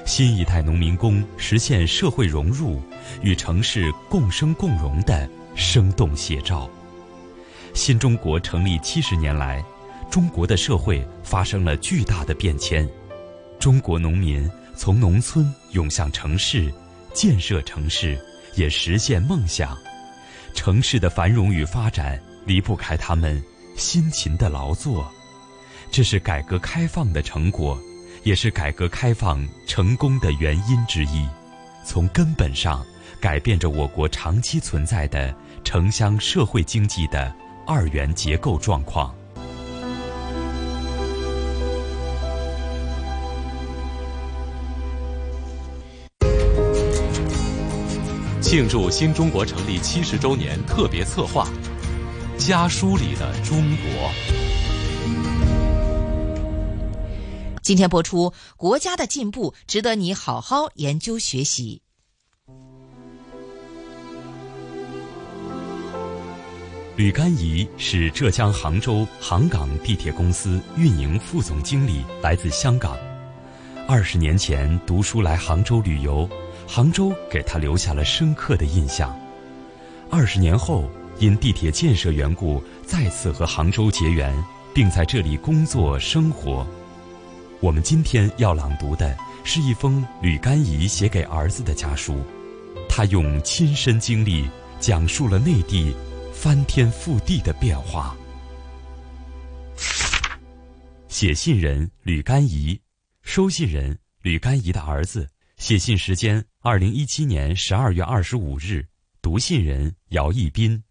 [0.05, 2.81] 新一代农民工实现社会融入
[3.21, 6.69] 与城市共生共荣的生动写照。
[7.73, 9.63] 新中国成立七十年来，
[10.09, 12.89] 中国的社会发生了巨大的变迁，
[13.59, 16.73] 中国农民从农村涌向城市，
[17.15, 18.15] 建设城市，
[18.53, 19.75] 也实现梦想。
[20.53, 23.43] 城市的繁荣与发展离不开他们
[23.75, 25.11] 辛勤的劳作，
[25.89, 27.75] 这是改革开放的成果。
[28.23, 31.29] 也是改革开放成功的原因之一，
[31.85, 32.83] 从根本上
[33.21, 35.31] 改变着我国长期存在的
[35.63, 37.31] 城乡社会经济的
[37.67, 39.15] 二元结构状况。
[48.45, 51.49] 庆祝新中国成立七十周年特别策划
[52.47, 53.87] 《家书里的中国》。
[57.63, 61.81] 今天播出，国家的进步值得你好好研究学习。
[66.95, 72.95] 吕甘仪是浙江杭州杭港地铁公司运营副总经理，来自香港。
[73.87, 76.29] 二十年前读书来杭州旅游，
[76.67, 79.17] 杭州给他留下了深刻的印象。
[80.09, 84.35] 二十年后，因地铁建设缘故，再次和杭州结缘，
[84.73, 86.65] 并在这里工作生活。
[87.61, 92.21] 我们今天要朗读的是一封吕甘仪写给儿子的家书，
[92.89, 94.47] 他用亲身经历
[94.79, 95.95] 讲述了内地
[96.33, 98.15] 翻天覆地的变化。
[101.07, 102.79] 写信人吕甘仪，
[103.21, 105.27] 收信人吕甘仪的儿子。
[105.57, 108.83] 写信时间：二零一七年十二月二十五日。
[109.21, 110.83] 读信人姚义斌。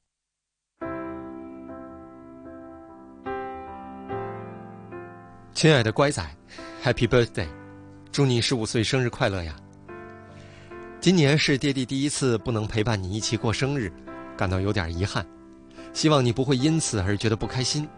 [5.53, 6.25] 亲爱的乖仔。
[6.81, 7.49] Happy birthday，
[8.13, 9.57] 祝你十五岁生日快乐呀！
[11.01, 13.93] 今年是爹地第一次不能陪伴你一起过生日，
[14.37, 15.27] 感到有点遗憾。
[15.93, 17.89] 希望你不会因此而觉得不开心。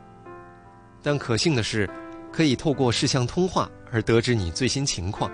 [1.02, 1.86] 但可幸的是，
[2.32, 5.30] 可以透过视像通话而得知你最新情况，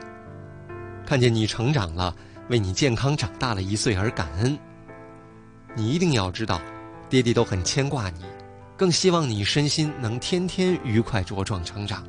[1.07, 2.13] 看见你成长了，
[2.53, 4.59] 为你健康长大了一岁而感恩。
[5.75, 6.61] 你一定要知道，
[7.09, 8.27] 爹地都很牵挂你，
[8.77, 12.07] 更希望你身心能天天愉快茁壮成长。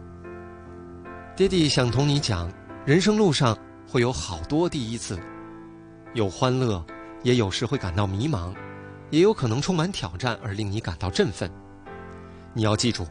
[1.33, 2.51] 爹地想同你讲，
[2.85, 5.17] 人生路上会有好多第一次，
[6.13, 6.85] 有欢乐，
[7.23, 8.53] 也有时会感到迷茫，
[9.11, 11.49] 也有可能充满挑战而令你感到振奋。
[12.53, 13.07] 你要记住，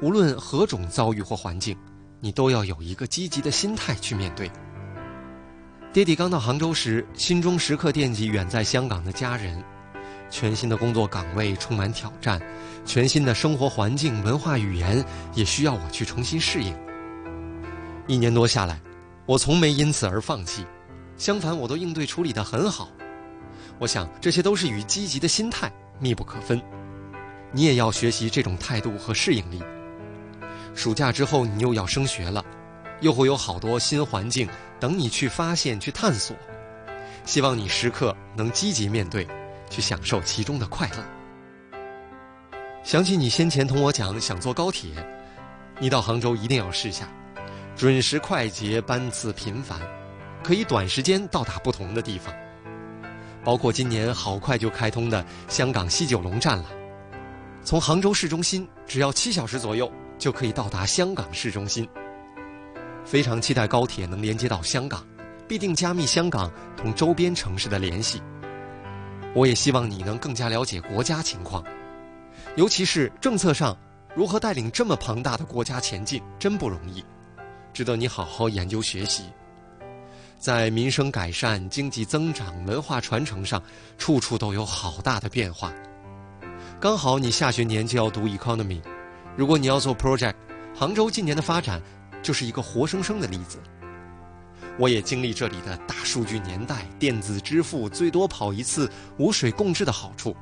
[0.00, 1.76] 无论何种遭遇或环境，
[2.20, 4.50] 你都要有一个积极的心态去面对。
[5.92, 9.60] 爹地刚到杭州时，心中时刻惦记远在香港的家人，
[10.30, 12.40] 全新的工作岗位充满挑战，
[12.86, 16.72] 全新的生活环境、文化语言也需要我去重新适应。
[18.06, 18.80] 一年多下来，
[19.26, 20.64] 我从没因此而放弃，
[21.16, 22.88] 相反，我都应对处理得很好。
[23.80, 26.62] 我想，这些都是与积极的心态密不可分。
[27.50, 29.60] 你也要学习这种态度和适应力。
[30.72, 32.44] 暑假之后，你又要升学了，
[33.00, 34.48] 又会有好多新环境
[34.80, 36.34] 等你去发现、去探索。
[37.24, 39.28] 希望你时刻能积极面对，
[39.68, 41.04] 去享受其中的快乐。
[42.82, 44.90] 想起你先前同我讲想坐高铁，
[45.78, 47.06] 你到杭州一定要试下。
[47.76, 49.78] 准时、快捷、班次频繁，
[50.42, 52.34] 可以短时间到达不同的地方。
[53.44, 56.64] 包括今年好快就开通的香港西九龙站了，
[57.62, 61.88] 从杭州市中心只要七小时左右就可以到达香港市中心。
[63.04, 65.04] 非常期待高铁能连接到香港，
[65.48, 68.22] 必定加密香港同周边城市的联系。
[69.34, 71.64] 我也希望你能更加了解国家情况，
[72.56, 73.76] 尤其是政策上
[74.14, 77.04] 如何带领这么庞大的国家前进，真不容易。
[77.72, 79.24] 值得你好好研究学习，
[80.38, 83.62] 在民生改善、经济增长、文化传承上，
[83.96, 85.72] 处处都有好大的变化。
[86.80, 88.80] 刚好你下学年就要读 economy，
[89.36, 90.34] 如果你要做 project，
[90.74, 91.80] 杭州今年的发展
[92.22, 93.58] 就是一个活生生的例子。
[94.78, 100.34] 我也经历这里的大数据年代、电子支付最多跑一次、无水共治的好处，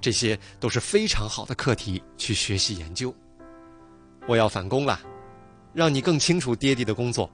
[0.00, 3.14] 这些都是非常好的课题去学习研究。
[4.26, 5.00] 我要返工了。
[5.72, 7.28] 让你更清楚爹地的工作，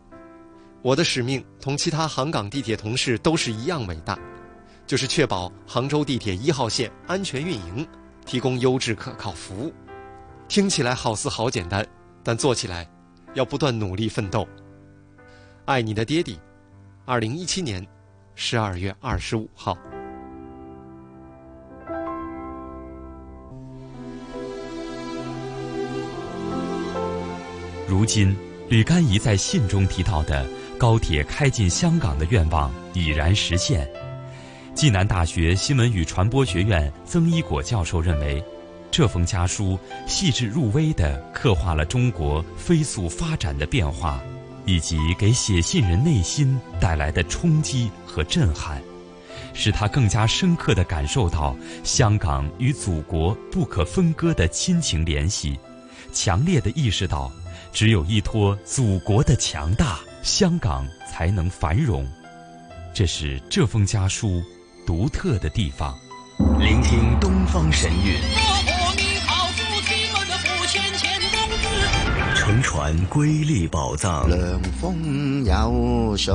[0.81, 4.19] 我的使命同其他杭港地铁同事都是一样伟大，
[4.87, 7.87] 就是确保杭州地铁一号线安全运营，
[8.25, 9.75] 提供优质可靠服务。
[10.49, 11.87] 听起来好似好简单，
[12.25, 12.91] 但做起来
[13.35, 14.47] 要不断努力奋斗。
[15.65, 16.39] 爱你的爹地，
[17.05, 17.87] 二零一七年
[18.35, 19.77] 十二月二十五号。
[27.87, 28.37] 如今，
[28.69, 30.47] 吕甘怡在信中提到的
[30.79, 33.89] 高铁开进香港的愿望已然实现。
[34.75, 38.43] 暨南大学新闻与传播学院曾一果教授认为，
[38.91, 44.21] 这封家书细致入微地刻画了中国飞速发展的变化，
[44.67, 48.83] 以及给写信人内心带来的冲击和震撼，
[49.55, 55.59] 使他更加深刻地感受到香港与祖国不可分割的亲情联系，
[56.13, 57.31] 强烈地意识到，
[57.73, 62.07] 只有依托祖国的强大，香港才能繁荣。
[62.93, 64.43] 这是这封家书。
[64.87, 65.97] 独特的地方，
[66.59, 68.15] 聆听东方神韵，
[72.41, 74.27] 乘船瑰丽宝藏。
[74.27, 76.33] 凉风有信，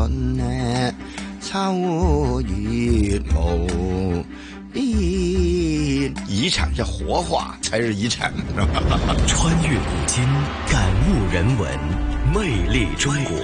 [1.42, 4.24] 秋月无
[4.72, 4.84] 边。
[6.28, 8.32] 遗产是活化才是遗产，
[9.26, 10.24] 穿越古今，
[10.72, 11.68] 感悟人文，
[12.32, 13.36] 魅力中国。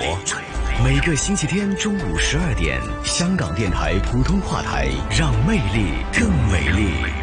[0.83, 7.20] 每个星期天中午十二点，香港电台普通话台，让魅力更美丽。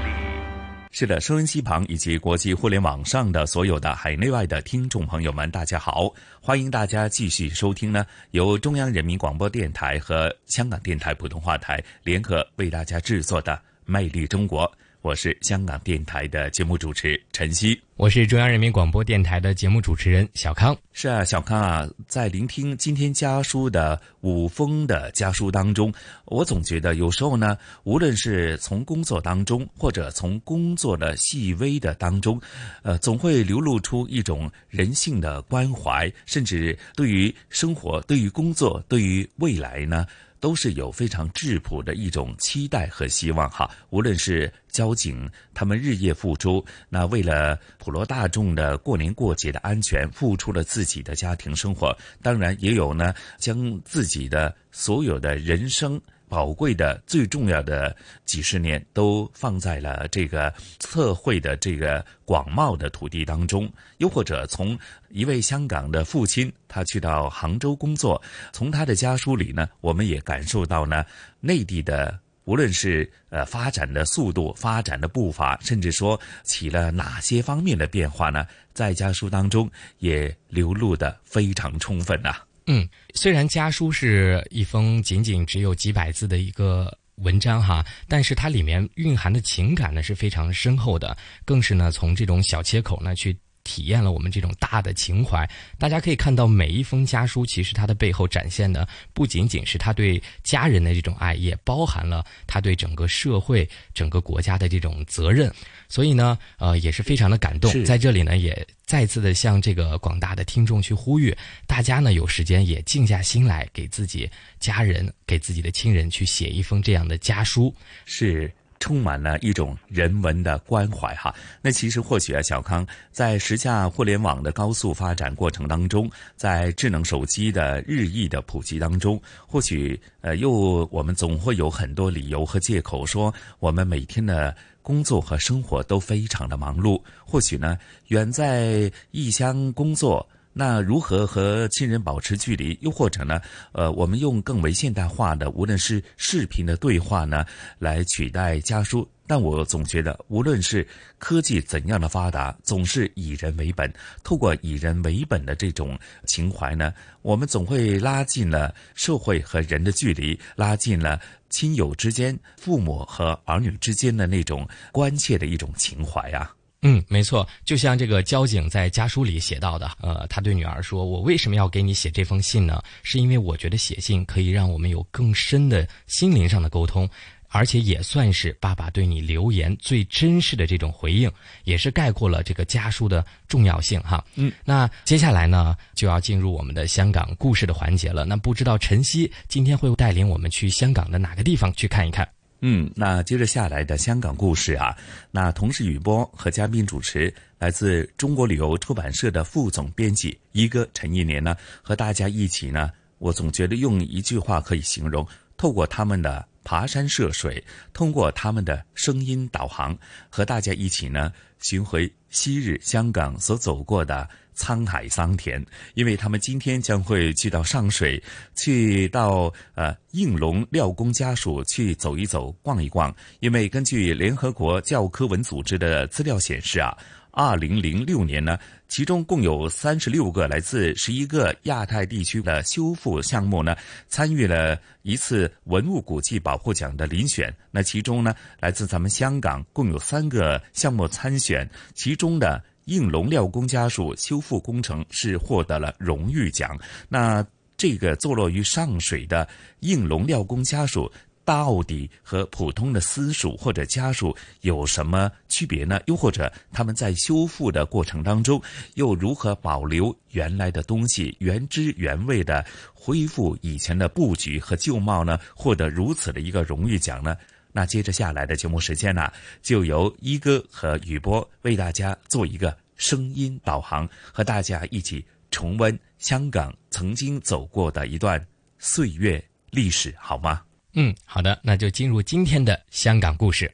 [0.98, 6.12] 是的，收音机旁以及国际互联网上的所有的海内外的听众朋友们，大家好！
[6.40, 13.52] 欢迎大家继续收听呢，由中央人民广播电台和香港电台普通话台联合为大家制作的
[13.86, 14.66] 《魅力中国》。
[15.00, 20.76] 我是香港电台的节目主持陈曦，我是中央人民广播电台的节目主持人小康。
[20.92, 25.94] 是啊，小康啊，在聆听今天家书的五封的家书当中，
[26.24, 32.40] 我总觉得有时候呢，无论是从工作当中，或者从工作的细微的当中，
[32.82, 40.04] 呃，总会流露出一种人性的关怀，甚至对于生活、对于工作、对于未来呢。
[40.40, 43.70] 都是有非常质朴的一种期待和希望哈。
[43.90, 51.96] 无论是交警，他们日夜付出，那为了普罗大众的过年过节的安全，付出了自己的家庭生活。
[52.22, 56.00] 当然，也有呢，将自己的所有的人生。
[56.28, 68.22] 宝贵的、最重要的几十年都放在了这个测绘的这个广袤的土地当中，又或者从一位香港的父亲，他去到杭州工作，
[68.52, 71.04] 从他的家书里呢，我们也感受到呢，
[71.40, 82.47] 内地的无论是呃发展的速度、发展的步伐，甚至说起了哪些方面的变化呢，在家书当中也流露的非常充分呐。
[82.68, 93.36] 嗯，虽然家书是一封仅仅只有几百字的一个文章哈，但是它里面蕴含的情感呢是非常深厚的，更是呢从这种小切口呢去。
[93.68, 95.46] 体验了我们这种大的情怀，
[95.78, 105.52] 大家可以看到每一封家书，其实它的背后展现的不仅仅是他对家人的这种爱，也包含了他对整个社会、整个国家的这种责任。
[105.86, 107.84] 所以呢，呃，也是非常的感动。
[107.84, 117.74] 在这里呢，也再次的向这个广大的听众去呼吁，大家呢有时间也静下心来，给自己家人、给自己的亲人去写一封这样的家书。
[118.06, 118.50] 是。
[118.80, 121.34] 充满了一种人文的关怀哈。
[121.62, 137.00] 那其实或许啊，小康在时下互联网的高速发展过程当中，在智能手机的日益的普及当中，或许呃，又我们总会有很多理由和借口说，我们每天的工作和生活都非常的忙碌。
[137.24, 140.26] 或许呢，远在异乡工作。
[140.58, 142.76] 那如何和亲人保持距离？
[142.80, 143.40] 又或者呢？
[143.70, 147.46] 呃，我们用更为现代化的，无论是视频的对话呢，
[147.78, 149.08] 来取代家书。
[149.24, 150.84] 但我总觉得，无论是
[151.16, 153.88] 科技怎样的发达，总是以人为本。
[154.24, 155.96] 透过以人为本的这种
[156.26, 156.92] 情怀呢，
[157.22, 166.52] 我们总会拉近了社会和人的距离，拉近了亲友之间、父母和儿女之间的那种关切的一种情怀啊。
[166.82, 172.80] 嗯，没错，就像这个交警在家书里写到的，呃，他对女儿说：“我为什么要给你写这封信呢？
[173.02, 177.10] 是因为我觉得写信可以让我们有更深的心灵上的沟通，
[177.48, 181.28] 而且也算是爸爸对你留言最真实的这种回应，
[181.64, 188.24] 也是概括了这个家书的重要性哈。”嗯，那接下来呢，就要进入我们的香港故事的环节了。
[188.24, 192.28] 那不知道晨曦今天会带领我们去香港的哪个地方去看一看？
[192.60, 194.96] 嗯，那接着下来的香港故事啊，
[195.30, 209.96] 那同时雨波和嘉宾主持来自中国旅游出版社的副总编辑一哥陈一年呢，和大家一起呢，我总觉得用一句话可以形容：透过他们的爬山涉水，通过他们的声音导航，
[210.28, 214.28] 和大家一起呢，寻回昔日香港所走过的。
[214.58, 218.22] 沧海桑田，因为他们今天将会去到上水，
[218.56, 223.14] 去到呃应龙廖公家属去走一走、逛一逛。
[223.40, 226.94] 因为根据联合国教科文组织的资料显示啊。
[227.30, 233.76] 二零零六年呢，其中共有三十六个来自十一个亚太地区的修复项目呢，
[234.08, 237.54] 参与了一次文物古迹保护奖的遴选。
[237.70, 246.76] 那其中呢，来自咱们香港共有三个项目参选，其中的应龙廖公家属修复工程是获得了荣誉奖。
[247.08, 249.48] 那这个坐落于上水的
[249.80, 251.10] 应龙廖公家属。
[251.44, 255.98] 到底和普通的私属或者家属有什么区别呢？
[256.04, 258.60] 又或者他们在修复的过程当中，
[258.96, 262.62] 又如何保留原来的东西，原汁原味的
[262.92, 265.40] 恢复以前的布局和旧貌呢？
[265.54, 267.34] 获得如此的一个荣誉奖呢？
[267.72, 278.44] 那接着下来的节目时间呢，就由一哥和雨波为大家做一个声音导航，和大家一起重温香港曾经走过的一段
[278.78, 280.62] 岁月历史，好吗？
[280.94, 283.72] 嗯，好的，那就进入今天的香港故事。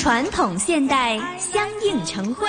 [0.00, 2.48] 传统现代相映成辉，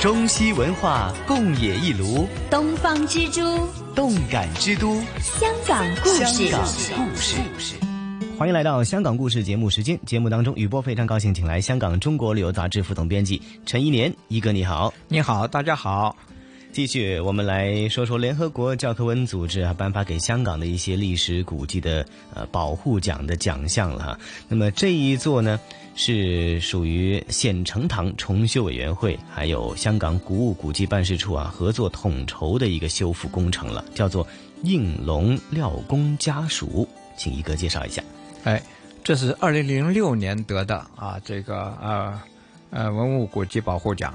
[0.00, 3.40] 中西文化共冶一炉，东方之珠。
[3.94, 6.48] 动感之都，香港故事。
[6.48, 7.76] 香港故事，
[8.36, 9.96] 欢迎来到香港故事节目时间。
[10.04, 16.16] 节目当中，雨波非常高兴，请来香港《中国旅游杂志》副总编辑陈一年一哥，你好，你好，大家好。
[16.76, 22.04] 继续，我们来说说联合国教科文组织啊颁发给香港的一些历史古迹的
[22.34, 24.18] 呃保护奖的奖项了哈。
[24.46, 25.58] 那么这一座呢？
[25.94, 34.28] 是属于县城堂重修委员会，还有香港古物古迹办事处啊合作统筹的一个修复工程了，叫做
[34.62, 38.02] 应龙廖公家属，请一哥介绍一下。
[38.44, 38.62] 哎，
[39.02, 42.20] 这是二零零六年得的啊，这个呃
[42.68, 44.12] 呃文物古迹保护奖，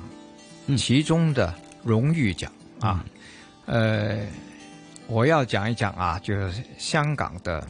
[0.77, 1.51] 其中的
[1.83, 3.03] 荣誉奖啊，
[3.65, 4.19] 呃，
[5.07, 7.65] 我要讲一讲啊，就是香港的。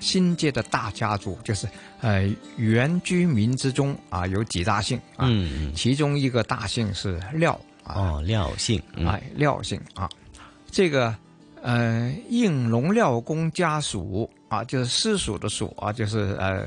[0.00, 1.68] 新界的大家族就是，
[2.00, 5.28] 呃，原居民之中啊，有几大姓啊，
[5.76, 10.08] 其中一个大姓是廖哦，廖姓，哎，廖姓啊，
[10.70, 11.14] 这个
[11.60, 16.66] 呃，应龙廖公家属啊，就是私属的属啊，就是呃，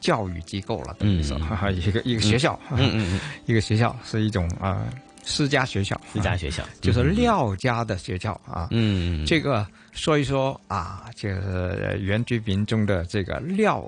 [0.00, 1.38] 教育机构了，等于说
[1.70, 4.84] 一个一个学校，嗯嗯， 一个学校是一种啊。
[5.22, 8.68] 私家学校，私家学校 就是廖家的学校啊。
[8.72, 13.84] 嗯，这个说一说啊，就是原居民中的这个廖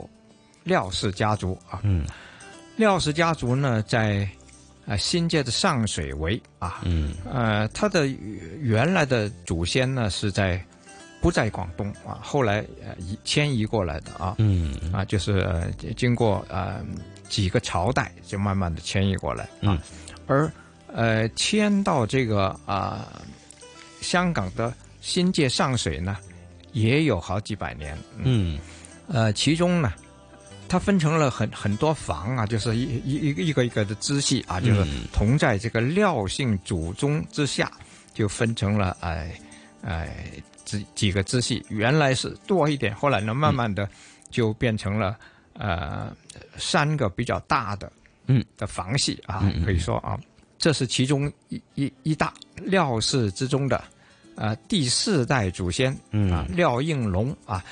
[0.62, 1.80] 廖氏家族啊。
[1.82, 2.06] 嗯，
[2.76, 4.28] 廖氏家族呢，在
[4.86, 6.80] 啊新界的上水围啊。
[6.84, 8.06] 嗯，呃，他的
[8.60, 10.64] 原来的祖先呢是在
[11.20, 14.36] 不在广东啊，后来呃移迁移过来的啊。
[14.38, 16.84] 嗯，啊，就是经过呃
[17.28, 19.82] 几个朝代，就慢慢的迁移过来啊，
[20.28, 20.48] 而。
[20.94, 23.20] 呃，迁到这个啊，
[24.00, 26.16] 香港的新界上水呢，
[26.72, 27.98] 也有好几百年。
[28.18, 28.56] 嗯，
[29.08, 29.92] 呃，其中呢，
[30.68, 37.72] 它分成了很很多房啊，就是一一一个一个一个的支系啊，就是同在这个廖姓祖宗之下，
[38.14, 39.32] 就分成了哎
[39.82, 40.16] 哎
[40.64, 41.60] 几几个支系。
[41.70, 43.88] 原来是多一点，后来呢，慢慢的
[44.30, 45.18] 就变成了
[45.54, 46.14] 呃
[46.56, 47.90] 三个比较大的
[48.28, 50.16] 嗯的房系啊，可以说啊。
[50.64, 53.84] 这是其中一一一大廖氏之中的，
[54.34, 55.92] 呃，第四代祖先
[56.32, 57.62] 啊，廖应龙啊，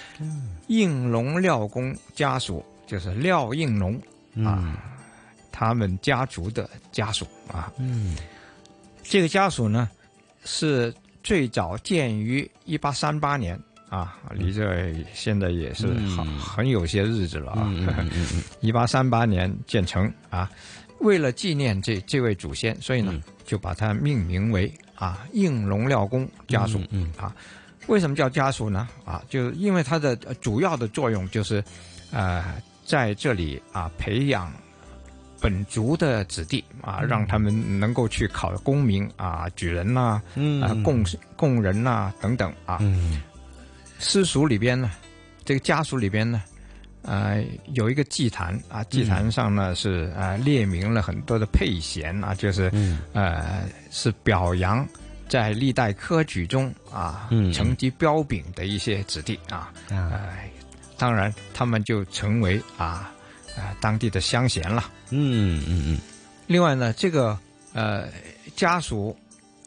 [0.67, 3.99] 应龙廖公家属就是廖应龙
[4.45, 4.77] 啊，
[5.51, 8.15] 他们家族的家属啊，嗯，
[9.03, 9.89] 这个家属呢
[10.45, 17.73] 是最早建于一八三八年啊，离这现在也是很很有些日子了啊，
[18.61, 20.51] 一八三八年建成啊。
[21.03, 26.81] 为了纪念这这位祖先，所以呢，就把它命名为啊应龙廖公家属。
[26.91, 27.35] 嗯啊，
[27.89, 28.89] 为什么叫家属呢？
[29.05, 31.63] 啊，就因为它的主要的作用就是，
[32.13, 34.53] 呃，在这里啊培养
[35.41, 40.23] 本族的子弟啊，让他们能够去考功名啊，举人呐，
[40.63, 41.05] 啊贡
[41.37, 42.81] 贡人呐等等啊。
[43.99, 44.91] 私塾里边呢，
[45.45, 46.43] 这个家属里边呢。
[47.03, 47.45] 呃，
[47.75, 52.71] 有一个祭坛啊，祭坛上呢是呃列明了很多的配贤啊，就是
[53.13, 54.87] 呃是表扬
[55.29, 60.29] 在历代科举中啊成绩彪炳的一些子弟啊，呃，
[60.97, 63.11] 当然他们就成为啊
[63.57, 64.91] 啊当地的乡贤了。
[65.11, 65.99] 嗯嗯嗯。
[66.47, 67.39] 另外呢，这个
[67.73, 68.09] 呃
[68.55, 69.17] 家属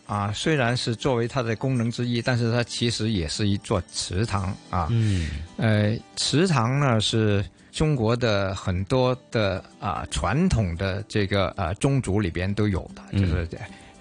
[0.05, 4.87] 啊，虽然是作为它的功能之一，但是它其实也是一座祠堂啊。
[4.91, 13.47] 嗯，呃，祠堂呢是中国的很多的啊传统的这个啊宗族里边都有的，嗯就是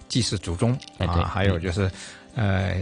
[0.08, 1.90] 祭祀祖宗啊，还有就是
[2.34, 2.76] 呃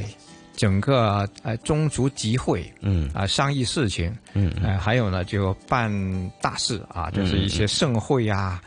[0.56, 5.90] 整个呃宗族集会，嗯啊商议事情，嗯呃还有呢就办
[6.40, 8.60] 大事啊，就是一些盛会啊。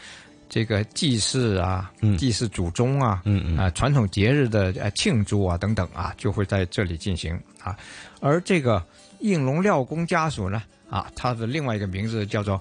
[0.55, 3.57] 这个祭祀啊，祭祀祖宗啊，嗯嗯。
[3.57, 7.75] 啊，传统节日的呃庆祝啊等等啊，就会在这里进行啊。
[8.21, 8.81] 而这个
[9.19, 12.57] 应龙廖公家属呢，啊，他的另外一个名字叫做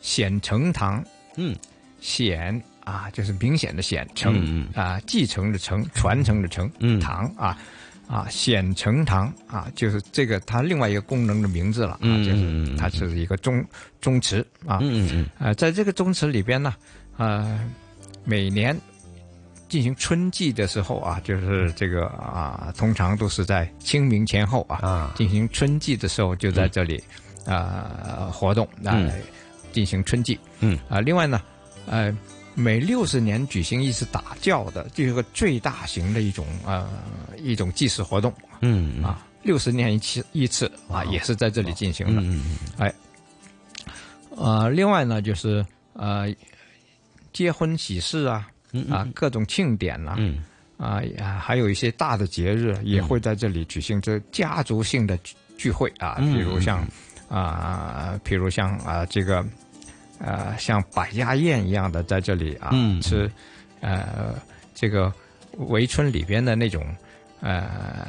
[0.00, 1.04] 显成堂，
[1.36, 1.54] 嗯，
[2.00, 6.98] 显啊，就是明显的显，承嗯啊，继承的承，传承的承，嗯。
[6.98, 7.58] 堂啊。
[8.06, 13.64] 啊，显成堂啊，就是这个它另外一个功能的名字了啊，嗯就是它是一个宗
[14.00, 15.26] 宗祠啊，嗯嗯。
[15.38, 16.74] 呃，在这个宗祠里边呢，
[17.16, 17.60] 呃，
[18.24, 18.78] 每年
[19.68, 27.02] 进行春季的时候啊，就是这个啊，通常都是在清明前后啊，进行春季的时候就在这里
[27.46, 29.12] 啊、活动啊、嗯
[29.72, 30.38] 进行春季。
[30.60, 31.42] 嗯啊、另外呢，
[31.86, 32.16] 呃，
[32.54, 36.88] 每六十年举行一次打醮的，这个最大型的一种呃
[37.38, 38.32] 一种祭祀活动。
[38.60, 42.22] 嗯啊，六十年一次一次啊，也是在这里进行的。
[42.22, 42.94] 嗯嗯哎，
[44.36, 46.32] 呃，另外呢，就是呃，
[47.34, 48.48] 结婚喜事啊，
[48.90, 50.42] 啊，各种庆典呐、嗯。
[50.76, 51.00] 啊，
[51.40, 56.84] 还有一些大的节日也会在这里举行这家族性的聚聚会啊，嗯比如像
[57.28, 59.44] 啊，比如像啊这个
[60.18, 63.30] 呃像百家宴一样的在这里啊、嗯吃
[63.80, 64.34] 呃
[64.74, 65.12] 这个
[65.58, 66.84] 围村里边的那种
[67.40, 68.08] 呃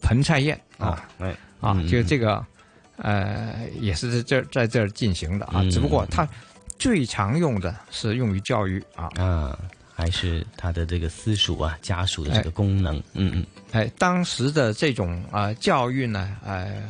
[0.00, 1.34] 盆菜宴啊，哎。
[1.60, 2.44] 啊，嗯就这个
[2.98, 6.26] 呃也是在这儿在这儿进行的啊，嗯只不过它
[6.78, 9.08] 最常用的是用于教育啊。
[9.16, 9.58] 啊，
[9.94, 16.82] 还是他的这个私塾啊家属的这个功能，嗯嗯，哎，当时的这种啊、呃教育呢，呃，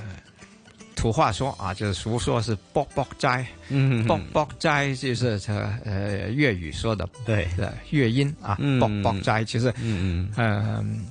[0.97, 4.05] 土话说啊，就是俗说是“卜卜斋”，嗯。
[4.07, 7.47] 卜卜斋就是这呃粤语说的对。
[7.57, 8.80] 的粤音啊，嗯。
[8.80, 11.07] 卜卜斋其实嗯嗯、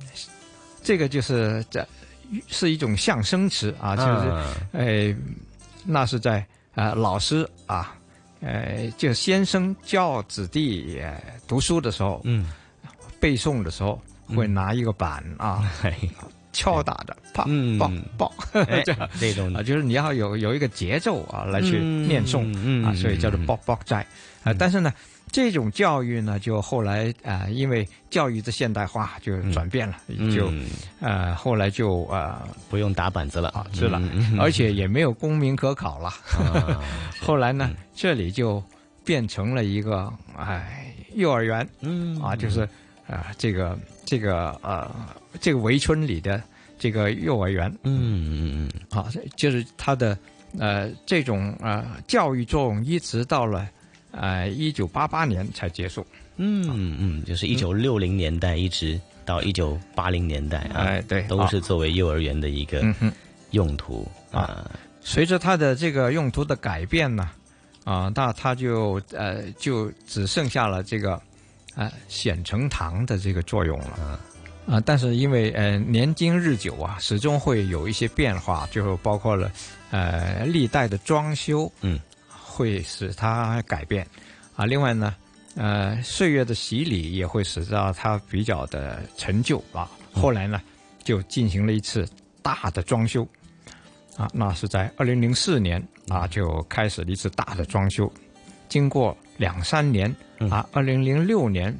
[0.82, 1.86] 这个就是这
[2.48, 4.54] 是一种象声词啊，就是啊。
[4.72, 5.14] 呃，
[5.84, 7.96] 那是在呃老师啊，
[8.40, 12.46] 呃，就先生教子弟、呃、读书的时候，嗯，
[13.18, 15.70] 背诵的时候会拿一个板啊，
[16.56, 17.78] 敲打着，啪嗯。
[17.78, 18.32] 爆爆，
[18.66, 19.08] 哎这样。
[19.20, 19.52] 这种。
[19.52, 24.04] 啊，就是你要有有一个节奏啊来去嗯念诵嗯啊，所以叫做爆爆斋。
[24.42, 24.54] 啊。
[24.58, 24.90] 但是呢，
[25.30, 30.30] 这种教育呢，就后来啊，因为教育的现代化就转变了，嗯。
[30.34, 30.50] 就
[31.00, 32.40] 呃后来就呃
[32.70, 34.00] 不用打板子了啊，是了
[34.38, 36.08] 而且也没有功名可考了。
[36.40, 36.80] 啊
[37.20, 38.62] 后来呢，这里就
[39.04, 42.18] 变成了一个哎幼儿园，嗯。
[42.22, 42.66] 啊，就是
[43.08, 44.90] 啊、这个这个呃
[45.40, 46.42] 这个围村里的
[46.78, 50.16] 这个幼儿园，嗯嗯嗯，啊，就是它的
[50.58, 53.68] 呃这种呃教育作用一直到了
[54.10, 56.06] 呃一九八八年才结束。
[56.36, 62.84] 嗯嗯，就是一九六零年代一直到一九八零年代啊，哎对都是作为幼儿园的一个
[63.52, 64.70] 用途啊，
[65.00, 67.30] 随着它的这个用途的改变呢，
[67.84, 71.18] 啊，那它就呃就只剩下了这个
[71.74, 73.86] 呃显成堂的这个作用了。
[73.86, 74.20] 啊，
[74.84, 79.50] 但是因为呃年经日久啊，始终会有一些变化，就包括了
[79.90, 84.06] 呃历代的装修，嗯，会使它改变
[84.56, 84.66] 啊。
[84.66, 85.14] 另外呢，
[85.54, 89.88] 呃岁月的洗礼也会使到它比较的陈旧啊。
[90.12, 90.60] 后来呢，
[91.04, 92.08] 就进行了一次
[92.42, 93.26] 大的装修
[94.16, 98.10] 啊，那是在二零零四年啊就开始了一次大的装修，
[98.68, 100.12] 经过两三年
[100.50, 101.72] 啊，二零零六年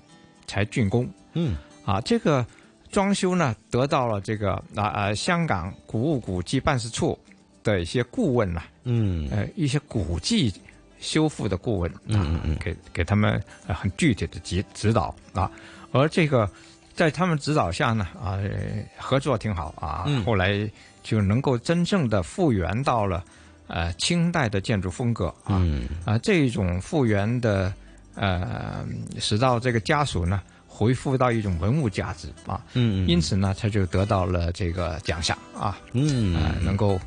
[0.46, 1.08] 才竣工。
[1.32, 2.46] 嗯，啊，这个
[2.90, 7.18] 装修呢，得到了这个啊呃香港古物古迹办事处
[7.62, 10.52] 的一些顾问呐、嗯，呃一些古迹
[11.00, 15.50] 修复的顾问啊，嗯嗯给给他们呃很具体的指指导啊，
[15.92, 16.48] 而这个
[16.94, 18.50] 在他们指导下呢啊、呃
[18.96, 20.24] 合作挺好啊，嗯。
[20.24, 20.68] 后来
[21.02, 23.22] 就能够真正的复原到了
[23.66, 25.88] 呃清代的建筑风格啊，嗯。
[26.04, 27.72] 啊这种复原的
[28.14, 28.86] 呃
[29.18, 30.40] 使到这个家属呢。
[30.78, 37.00] 恢复到一种文物价值啊，嗯嗯因此呢，他就得到了这个奖项啊，嗯呃能够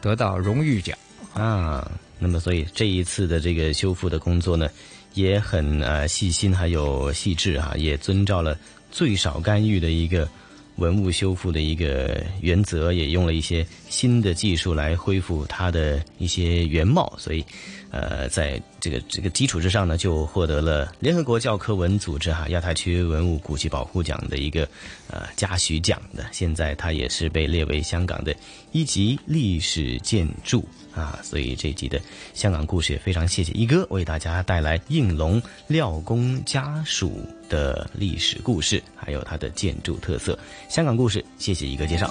[0.00, 0.96] 得到荣誉奖
[1.34, 1.90] 啊。
[2.20, 4.70] 那么，所以这一次的这个修复的工作呢，
[5.14, 8.56] 也很呃细心，还有细致啊、也遵照了
[8.92, 10.28] 最少干预的一个
[10.76, 17.12] 文物修复的一个原则，也用了一些新的技术来恢复它的一些原貌。
[17.18, 17.44] 所以，
[17.90, 24.68] 呃，在这个这个基础之上呢，就获得了联合国教科文组织哈亚太区文物古迹保护奖的一个
[25.08, 26.26] 呃嘉许奖的。
[26.32, 28.34] 现在它也是被列为香港的
[28.72, 31.18] 一级历史建筑啊。
[31.22, 32.00] 所以这集的
[32.34, 40.38] 香港故事也非常谢谢一哥为大家带来应龙廖公家属的历史故事，还有它的建筑特色。
[40.68, 42.10] 香港故事，谢谢一哥介绍。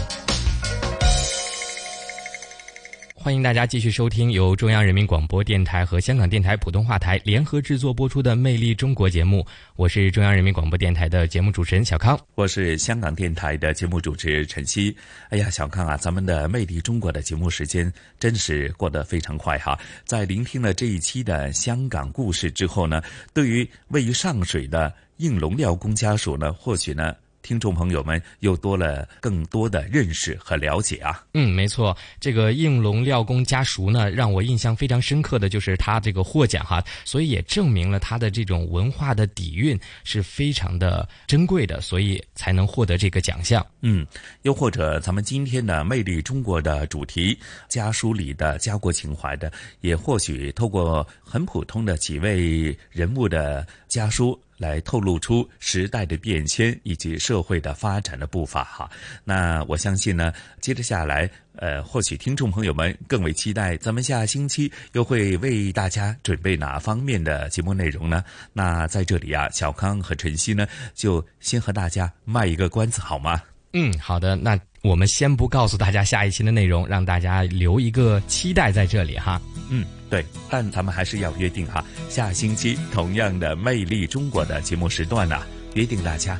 [3.23, 9.45] 欢迎大家继续收听由中央人民广播电台和香港电台普通话台联合制作播出的《魅力中国》节目。
[9.75, 14.95] 我是中央人民广播电台的节目主持人小康，我是香港电台的节目主持陈曦。
[15.29, 19.77] 哎呀，小康啊，咱们的《魅力中国》的节目时间真是过得非常快哈！
[20.03, 23.03] 在聆听了这一期的香港故事之后呢，
[23.35, 27.15] 对于位于上水的应龙廖工家属呢，或许呢。
[27.41, 31.23] 听众朋友们又多了更多的认识和了解啊！
[31.33, 43.65] 嗯，没错，这个应龙廖公家塾呢，让我印象非常深刻的就是他这个获奖哈，所以也证明了他的这种文化的底蕴是非常的珍贵的，所以才能获得这个奖项。
[43.81, 44.05] 嗯，
[44.43, 47.37] 又或者咱们今天的魅力中国的主题
[47.67, 54.39] 家书里的家国情怀的，也或许透过很普通的几位人物的家书。
[54.61, 58.87] 来透露出时代的变迁以及社会的发展的步伐哈。
[59.23, 68.23] 那我相信呢，接着下来，呃，或许听众朋友们更为期待，咱们下星期又会为大家准备哪方面的节目内容呢？
[68.53, 73.41] 那在这里啊，小康和晨曦呢，就先和大家卖一个关子好吗？
[73.73, 74.35] 嗯，好的。
[74.35, 79.41] 那我们先不告诉大家下一期的内容，让大家留一个期待在这里哈。
[79.69, 79.85] 嗯。
[80.09, 85.41] 对，但咱们还是要约定哈，下星期同样的《魅力中国》的节目时段呢，
[85.73, 86.37] 约定大家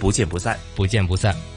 [0.00, 1.53] 不见不散，不见不散。